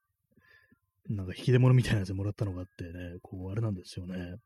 [1.09, 2.91] なんか引き出物みたいなやつもらったのがあってね、
[3.23, 4.37] こう、あれなんですよね。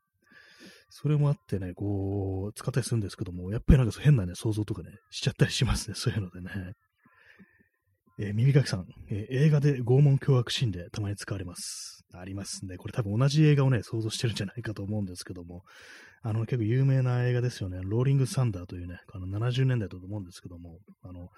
[0.89, 6.73] それもあってね、こう、使ったりするんですけども、やっぱりなんか変なね、想像とかね、しちゃったりしますね、そういうのでね。
[8.19, 12.03] えー、耳かきさん、えー、映画で拷問凶悪シーンでたまに使われます。
[12.13, 12.77] ありますね。
[12.77, 15.63] これ多分同じ映画をね、想像してるんじゃないかと思うんですけども、
[16.23, 17.79] あの、結構有名な映画ですよね。
[17.83, 21.29] ローリング・サンダーというね、あの70年代だと思うんですけども、あの、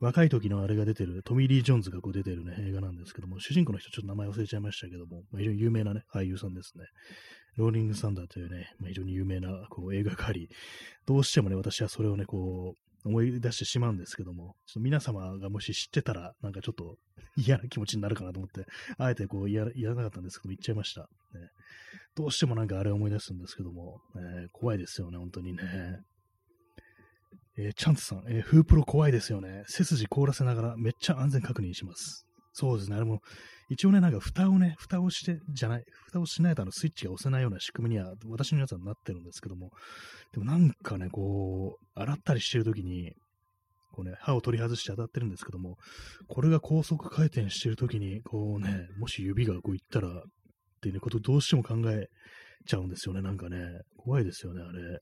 [0.00, 6.84] 若い時のあれが出てる、トミー・リー・ジョーンズがこう出てるね、映画なんですけども、主人公の人ちょっと名前忘れちゃいましたけども、まあ、非常に有名なね、俳優さんですね。
[7.56, 10.48] ローリング・サンダーというね、まあ、非常に有名なこう映画があり、
[11.06, 16.96] どうしてもね、私はそれをね、こう、思い出してしまうんですけども、ちょっと皆様がもし知ってたら、なんかちょっと
[17.36, 21.02] 嫌な気持ちになるかなと思って、あえてこうやらなかったんですけど、言っちゃいました。
[21.02, 21.50] ね、
[22.14, 26.00] どうしてもなんかあれ思い出すんですけども、えー、怖いですよね、本当にね。
[27.56, 29.64] えー、チャンツさん、えー、フープロ怖いですよね。
[29.66, 32.23] 背筋凍らせながらめっちゃ安全確認します。
[32.56, 33.20] そうですね、あれも、
[33.68, 39.70] 一応ね、なんか蓋をね、蓋をして、じゃない、蓋をしないとあのスイッチが押せないような仕組みには、私のやつはなってるんですけども、
[40.32, 43.12] でもなんかね、こう、洗ったりしてるときに、
[43.90, 45.78] こうね、歯を取り外して当たってるんですけども、
[46.28, 50.22] これが高速回転してるときに、こうね、もし指がこういったら、っ
[50.80, 52.06] ていうことどうしても考え
[52.66, 53.22] ちゃうんですよね。
[53.22, 55.00] なんかね、怖いですよね、あれ。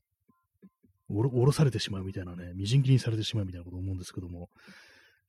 [1.09, 4.49] おろ、ろされてしまうみたいなね、みじん切りにされてしまうみたいなこと思うんですけども、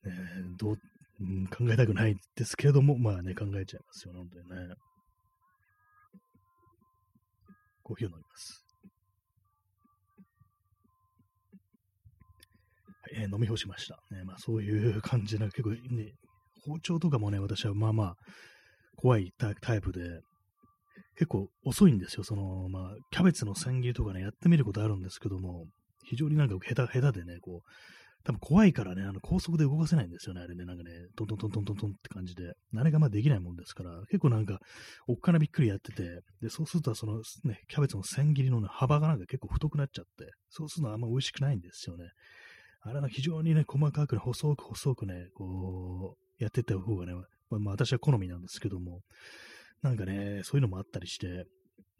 [0.03, 0.11] ね、
[0.57, 0.77] どう、
[1.21, 4.75] うん、考えたくないですけれども、まあね、考えちゃいますよ、本当にね。
[7.83, 8.65] コーヒーを飲みます。
[13.01, 13.99] はい、えー、飲み干しました。
[14.11, 16.13] ね、まあそういう感じな、結構ね、
[16.65, 18.15] 包丁とかもね、私はまあまあ
[18.95, 20.21] 怖いタイプで、
[21.15, 22.23] 結構遅いんですよ。
[22.23, 25.65] その、まあ、キャベツの千切りとかね、やってみることあるんですけども、
[26.03, 27.69] 非常になんか下手、下手でね、こう、
[28.25, 34.59] 多分怖いからね、あの高速で動かせないんですよね、あれね、なんかね、トントントントントントンって感じで、あれがまあできないもんですから、結構なんか、
[35.07, 42.05] おっかなびっくりやってて、で、そうするとそのね、キャベツの千切りの、ね、幅がなんか結構太くなっちゃって、そうするとあんま美味しくないんですよね。
[42.81, 49.01] あれは非常にね、細かく、ね、細く細くね、こう、やってった方がね、まあ、まあ、私は好みなんですけども、
[49.81, 51.45] なんかね、そういうのもあったりして、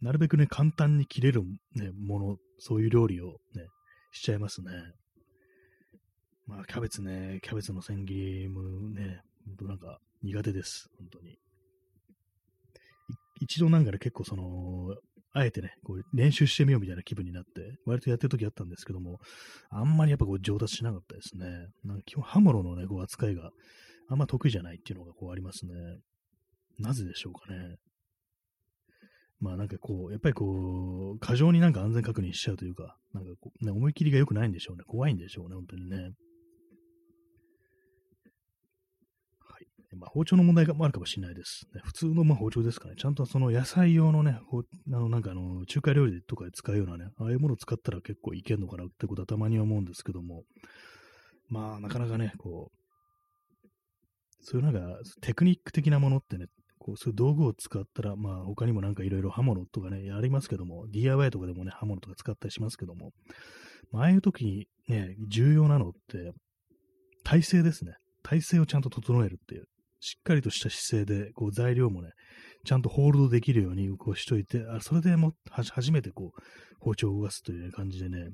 [0.01, 1.43] なるべくね、簡単に切れる、
[1.76, 3.67] ね、もの、そういう料理をね、
[4.11, 4.71] しちゃいますね。
[6.47, 11.37] まあ、キャベツね、キャベツの千切りもね、ほんとなんか苦手です、本当に。
[13.41, 14.95] 一度なんかね、結構その、
[15.33, 19.19] あえてね、こう練習してみようみたいな気分になって、割とやってる時あったんですけども、
[19.69, 21.45] あんまりやっぱこう上達しなかったですね。
[21.83, 23.51] なんか基本刃物のね、こう扱いが
[24.07, 25.73] あんま得意じゃないっていうのがこうありますね。
[26.79, 27.75] なぜでしょうかね。
[29.41, 34.83] まあなんかこう、やっぱりこう、過剰になんか安全確認しちゃうというか、なんかこう、ね、思い切りが良くないんでしょうね。
[34.87, 36.11] 怖いんでしょうね、本当にね。
[39.95, 41.67] まあ包丁の問題もあるかもしれないです。
[41.73, 42.95] ね、普通のま包丁ですかね。
[42.97, 44.39] ちゃんとその野菜用のね、
[44.87, 50.43] あのなんかあの、中華料理とかで使うようなね、ああいうものを使ったら結構いけんのかなってことはたまに思うんですけども、
[51.49, 52.77] まあなかなかね、こう、
[54.41, 63.11] そういうなんかテクニック的なものってね、こうそういう道具を使ったら、まあ他にもなんかいろいろ刃物とかね、ありますけども、DIY とかでもね、刃物とか使ったりしますけども、
[63.91, 66.31] まあ、ああいう時にね、重要なのって、
[67.23, 67.95] 体勢ですね。
[68.21, 69.65] 体勢をちゃんと整えるっていう。
[70.06, 72.12] しっかりとした姿勢で、こう材料もね、
[72.64, 76.41] ちゃんとホールドできるようにこうしといて、あそれでも初めてこう
[76.80, 78.30] 包丁を動かすという感じでね、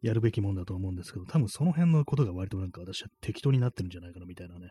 [0.00, 4.70] やるべきもんだと思うんですけど、多分その辺のことが割となんか私は適当になってるんじゃないかなみたいなね、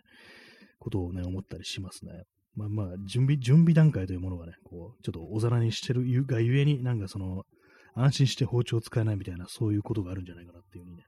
[0.79, 2.23] ことをね、思ったりしますね。
[2.55, 7.43] まあまあ、準備、準備段階というものがね、こう、ちょっとお皿にしてるがゆえに、なんかその、
[7.93, 11.03] 安心して包丁を使えないみたいな、そういうことがあるんじゃないかなっていうふうにね、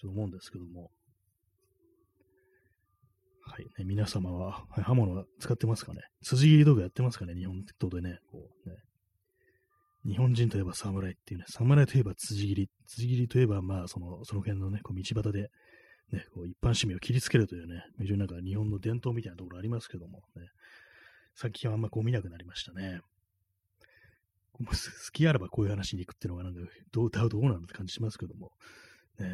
[0.00, 0.90] ちょっと思うんですけども。
[3.46, 6.00] はい、ね、皆様は、刃物は使ってますかね？
[6.22, 7.34] 辻切り道具やってますかね？
[7.34, 8.76] 日本刀でね、こうね。
[10.06, 15.50] 日本人といえば侍っていうね、侍といえば辻切り、辻切りといえば、まあ、その、その辺のね、こう道端で
[16.12, 20.48] ね、こう一般市民を切りつけるというね、非常になんか日本の伝統みたいなところありますけども、ね、
[21.34, 23.00] 最近はあんまこう見なくなりましたね。
[24.52, 24.66] 好
[25.12, 26.60] きあらばこういう話に行くっていうのがなんか
[26.92, 28.52] どう、どうなんって感じしますけども。
[29.18, 29.26] ね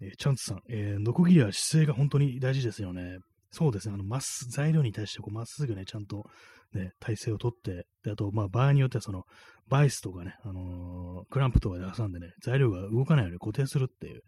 [0.00, 3.18] えー、チャンツさん、えー、ノコギリは姿勢が本当に大事ですよね。
[3.52, 6.24] そうですね、あの、まっす、材料に対してこうまっすぐね、ちゃんと
[6.72, 9.24] ね、体勢をとって、で、あと、まあ、場合によってはその、
[9.68, 14.22] バイスとかね、あのー、クランプとかで挟んでね、材料が動かないように固定するっていう、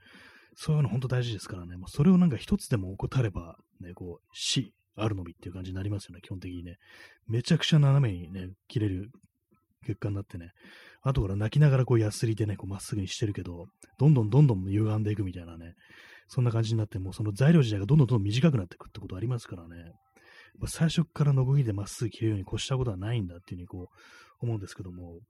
[0.57, 6.79] そういうの本当大事ですからね、もうそれをなんか一つでも怠れば、ね、こう、死、あるのみっていう感じになりますよね、基本的にね。
[7.29, 9.11] めちゃくちゃ斜めにね、切れる
[9.83, 10.51] 結果になってね、
[11.03, 13.67] 後から泣きながらこう、やすりでね、こう、まっすぐにしてるけど、
[13.99, 15.75] どんどんどんどん歪んでいくみたいなね、
[16.29, 19.93] そんな感じになって、もうその材料自体がどんどんどん短くなっていくってことありますからね。
[20.67, 23.89] 最初からノコギリでまっすぐ切れるように越したことはないんだっていうふうにこ
[24.41, 25.21] う思うんですけども、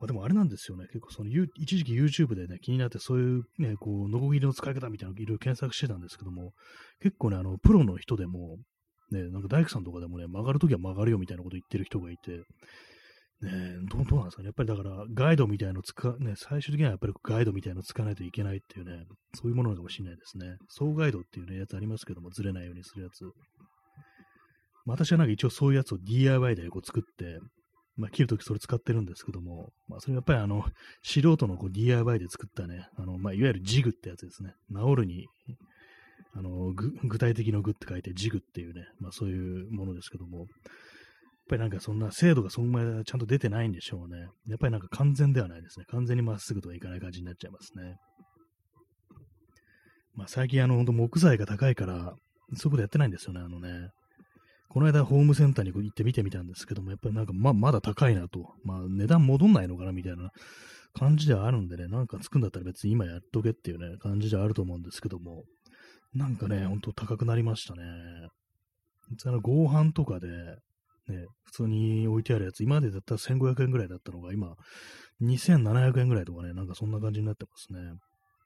[0.00, 0.86] まあ、でもあれなんですよね。
[0.86, 6.52] 結構その、一時期 YouTube でね、気になってそういうね、こう、ノコギリの使い方みたいなのをいろいろ検索してたんですけども、
[7.00, 8.58] 結構ね、あの、プロの人でも、
[9.10, 12.42] ね、なんか大工さんとかでもね、曲がるときは曲がるよみたいなこと言ってる人がいて、
[13.42, 14.46] ねどうどうなんですかね。
[14.46, 20.56] やっぱりだから、ガイドみたいの使ね、最終的にはやっぱりガイドみたいの使わないといけないっていうね、そういうものなのかもしれないですね。
[20.68, 23.24] 総ガイドっていうね、やつありますけども、ずれないようにするやつ。
[24.84, 27.38] まあ、私はなんか一応そういうやつを DIY でこう作って、
[27.96, 30.64] まあ、切るときそれ使ってるんですけども、まあ、それやっぱりあの、
[31.02, 34.54] 素人のこう DIY で作ったね、あの、まあ、いわゆるジグってやつですね。
[34.72, 35.26] 治るに、
[36.34, 40.46] あの、具体的の具って書いてジグっていうね、まあ、そういうものですけども、
[41.48, 44.28] っぱりなんかそんな精度がそんなちゃんと出てないんでしょうね。
[44.46, 45.86] やっぱりなんか完全ではないですね。
[45.88, 47.96] 完全にまっすぐとはいかない感じになっちゃいますね。
[50.14, 52.12] まあ、最近あの、本当木材が高いから、そうい
[52.66, 53.88] うことやってないんですよね、あのね。
[54.68, 60.30] この間ホームセンターに行って見てみたんですけども、やっぱりなんかままだ高いなと、まあ値段戻んないのかなみたいな
[60.92, 65.44] 感じではあるんでね、なんかつくんだったら別に今やっとけっていうね、感じではあると思うんですけども、
[66.14, 67.82] なんかね、ほんと高くなりましたね。
[69.24, 70.28] あの合板とかで、
[71.08, 74.54] ね、普通に置いてあるやつ、今までだったら1500円ぐらいだったのが、今、
[75.22, 77.80] 2700円ぐらいとかね、なんかそんな感じになってますね。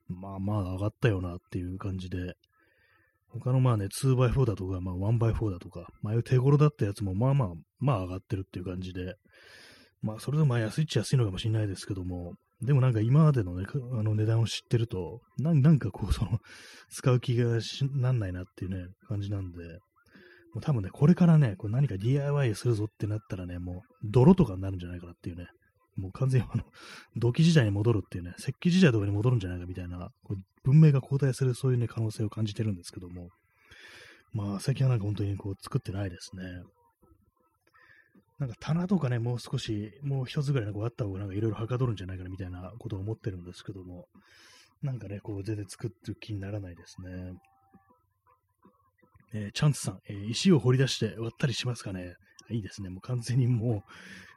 [0.09, 2.35] まあまあ上がったよなっていう感じで、
[3.29, 7.49] 他のまあね、2x4 だとか、まあ 1x4 だとか、まあいう手頃だったやつもまあまあ、
[7.79, 9.15] まあ上がってるっていう感じで、
[10.03, 13.67] まあそれでもまあ安いっちゃ安いのかもしれないですけども、でもなんか今までのね、
[13.99, 16.39] あの値段を知ってると、なんかこうその、
[16.91, 19.59] 使う気がしなんないなっていうね、感じなんで、
[20.55, 25.47] もう多分ね、これからね、こう何か DIY するぞってなったらね、もう泥とかになるんじゃないかなっていうね、
[25.97, 26.65] もう完全にあの、
[27.17, 33.29] 土器時代に戻るっていうね、石器時代とかに戻るんじゃないかみたいな、こう文明が後退するそういうね、可能性を感じてるんですけども、
[34.33, 36.43] まあ、最近はなんか本当にこう作ってないですね。
[38.39, 44.07] なんか棚とかね、もう少し、もう一つぐらいこうあった方がなんかいろいろはかどるんじゃないかなみたいなことを思ってるんですけども、
[44.83, 47.35] なんかね、こう全然作ってる気にならないですね。
[49.35, 52.15] えー、チャンツさん、えー、石を掘り出して割ったりしますかね？
[52.51, 52.91] いいですね。
[52.91, 53.85] もう完全にも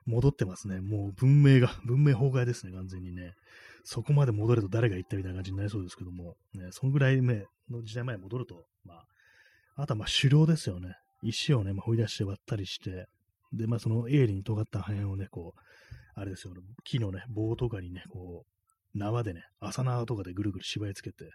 [0.08, 0.80] う戻ってますね。
[0.80, 3.34] もう文明が、文明崩壊ですね、完全にね。
[3.84, 9.06] そこまで戻ると誰が言ったみたいな感じになりそうですけども、ね、そのぐらい目の時代前に戻ると、まあ、
[9.76, 10.96] あとはまあ狩猟ですよね。
[11.24, 13.08] 石をね、まあ、掘り出して割ったりして、
[13.54, 15.60] で、まあその鋭利に尖った破片をね、こう、
[16.14, 21.26] あれですよね、木のね、棒とかにね、こう、縄でね、朝縄とかでぐるぐる縛り付けて、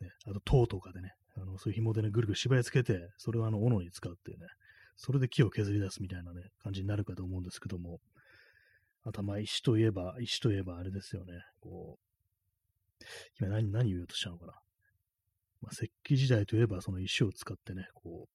[0.00, 4.46] ね、あと塔とかでね、あのそういう紐でね、ぐるぐる縛り付けて、それをあの、斧に使うっていうね、
[4.96, 8.00] それで木を削り出すみたいなね、感じになるかと思うんですけども、
[9.02, 13.04] あとまあ石といえば、石といえばあれですよね、こう、
[13.40, 14.52] 今何、何言おうとしたのかな。
[15.60, 18.28] まあ、石器時代といえばその石を使ってね、こう、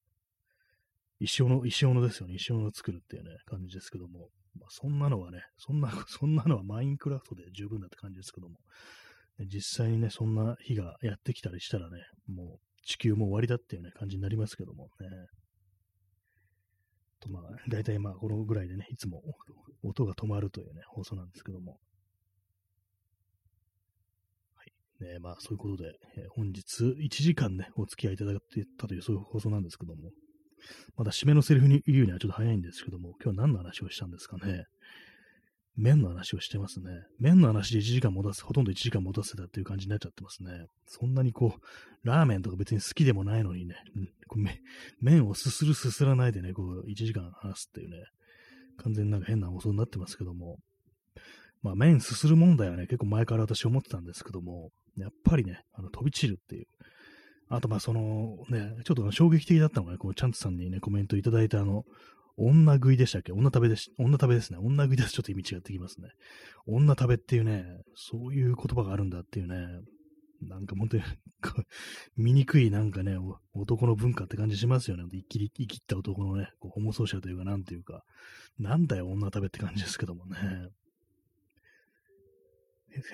[1.20, 2.34] 石斧、石斧ですよね。
[2.34, 4.30] 石斧を作るっていうね、感じですけども。
[4.58, 8.56] まあ、そんなのはね、そんな、 そんなのはマインクラフトで十分だって感じですけども。
[9.46, 15.08] 実際にね、そんな日がやってきたりしたらね、もう地球も終わりだっていうね、感じになりますけどもね。
[17.20, 19.22] と、まあ、大体まあ、このぐらいでね、いつも
[19.82, 21.78] 音が止まるというね、放送なんですけども。
[24.54, 25.04] はい。
[25.04, 28.34] ね、まあ、そういうことで、えー、本日1時間ね、お付き合いいただい
[28.78, 30.10] たという、そういう放送なんですけども。
[30.96, 34.64] まだ締めのセリフに言うにはちょっと早いんですけども、今日は何の話をしたんですかね。
[35.80, 36.90] 麺の話をしてますね。
[37.18, 40.66] 麺の話で1時間持たせ、ほとんど1時間持たせたっていう感じになっちゃってますね。
[40.86, 43.76] そんなにこう、ラーメンとか別に好きでもないのにね、
[44.28, 44.44] こう
[45.00, 48.04] 麺をすするすすらないでね、こう、1時間話すっていうね、
[48.76, 50.58] 完全になんか変な放送になってますけども、
[51.62, 56.66] まあ麺すする問題はね、結構前から私思ってたんですけども、やっぱりね、あの飛び散るっていう、
[57.48, 61.84] あと、まあ、その、ね、ちょっと衝撃的だったのが、ね、こう、チャンツさんにね、コメントいただいたあの、
[62.36, 63.32] 女食いでしたっけ？
[63.32, 64.58] 女食べでし、女食べですね。
[64.58, 66.08] 女食いですちょっと意味違ってきますね。
[66.66, 67.64] 女食べっていうね、
[67.94, 69.56] そういう言葉があるんだっていうね、
[70.42, 71.02] なんか本当に
[72.16, 73.16] 醜いなんかね、
[73.52, 75.04] 男の文化って感じしますよね。
[75.10, 78.04] 生きり、生きった男のね、こうホモソーシャルというか、なんていうか、
[78.58, 80.38] なんだよ、女食べって感じですけどもね。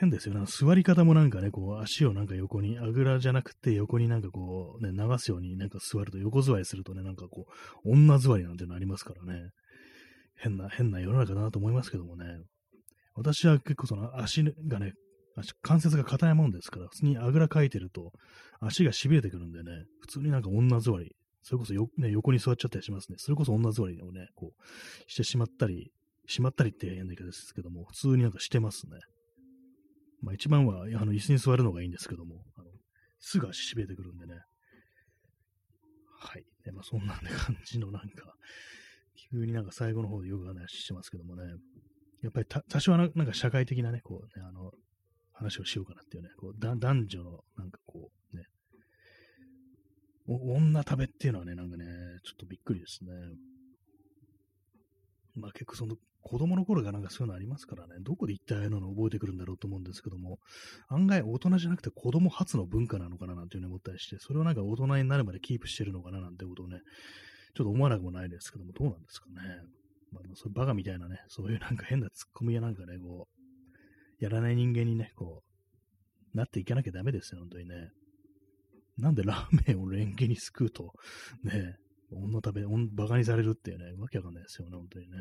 [0.01, 0.45] 変ですよね。
[0.47, 7.47] 座り方もなんかね、こう、足をなんか横に、あぐらじゃなくて横になんかこう、ね、流すようになんか座ると、横座りするとね、なんかこ
[7.85, 9.51] う、女座りなんていうのありますからね。
[10.37, 12.25] 変な、変な世の中だなと思いますけどもね。
[13.15, 14.93] 私は結構その足がね、
[15.63, 18.13] 関節が硬いもんですから、普通にあぐらかいてると、
[18.61, 23.17] 足が痺れてくるんでね、普通になんか女座り、それこそよ、ね、横に座っちゃったりしますね。
[23.19, 24.63] それこそ女座りをね、こう、
[25.11, 25.93] してしまったり、
[26.27, 28.99] しまったりって変な言い方ですけども、普通になんかしてますね。
[30.27, 32.67] まあ一番は、あの、椅子に座るのがいいんですけども、あの
[33.21, 34.35] すぐ足しびれてくるんでね。
[36.19, 36.45] はい。
[36.65, 38.35] でまあそんな感じのなんか、
[39.31, 41.45] 急になんか最後の方でよく話してますけどもね、
[42.23, 44.73] やっぱり多少はなんか社会的なね、こうね、あの、
[45.33, 48.47] 話をしようかなっていうね、こうだ男女のなんかこうね、
[50.27, 51.85] 女食べっていうのはね、なんかね、
[52.25, 53.13] ちょっとびっくりですね。
[55.37, 55.95] まあ結構その
[56.29, 60.41] 子供の頃がなんかそういうのありますからね、どこで一体ああいうの覚えてくるんだろうと思うんですけども、
[60.89, 66.81] 案外大人じゃなくて子供初の文化なのかななんていうふうに思ったりして、それをなんか大人になるまでキープしてるのかななんてことをね、
[67.55, 69.35] ちょっと思わなくもないですけども、どうなんですかね。
[70.11, 73.29] まあ、そういうバカみたいなね、そういうなんか変なツッコミやなんかね、こ
[74.21, 75.45] う、やらない人間にね、こ
[76.35, 77.93] う、なっていかなきゃダメですよ、本当にね。
[78.99, 80.93] なんでラーメンをレンゲにすくうと、
[81.45, 81.77] ね、
[82.11, 85.17] 女食べ、バカにされるっていうね、わけわかんないですよね、本当にね。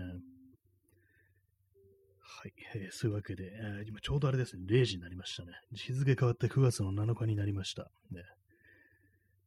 [2.27, 5.51] はい、えー、そういうわけで、えー、今ちょうどあれですね、0時になりましたね。
[5.73, 7.83] 日付変わって9月の7日になりました。
[8.11, 8.23] ね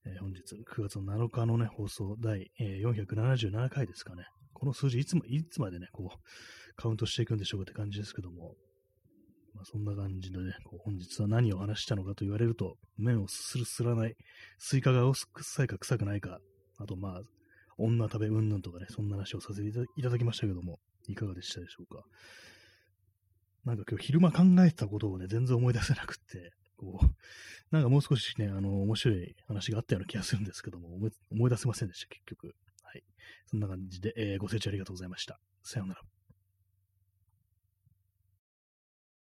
[0.07, 4.25] えー、本日9月の7日のね、放送第、えー、477回ですかね。
[4.55, 6.19] この数字いつも、いつまでね、こう、
[6.77, 8.55] カウントしていくんでしょうかって感じですけども、
[9.55, 14.15] まあ、そんな感じでね、こう本日は何を話したのかと言われると、麺をすするすすらない、
[14.59, 16.39] スイカが臭いか臭くないか、
[16.79, 17.21] あとまあ、
[17.77, 22.03] 女食べうんぬんとかね、そんな話をさせていただきましたけども、いかがでしたでしょうか。
[23.65, 27.07] なんか今日昼間考えてたことをね、全然思い出せなくって、こう、
[27.75, 30.99] なんかもう少しね、あの、面白い話があったような気がするんですけども、
[31.31, 32.55] 思い出せませんでした、結局。
[32.83, 33.05] はい。
[33.47, 35.39] そんな感じで、えー、ご清聴ありがとうございました。
[35.63, 36.18] さようなら。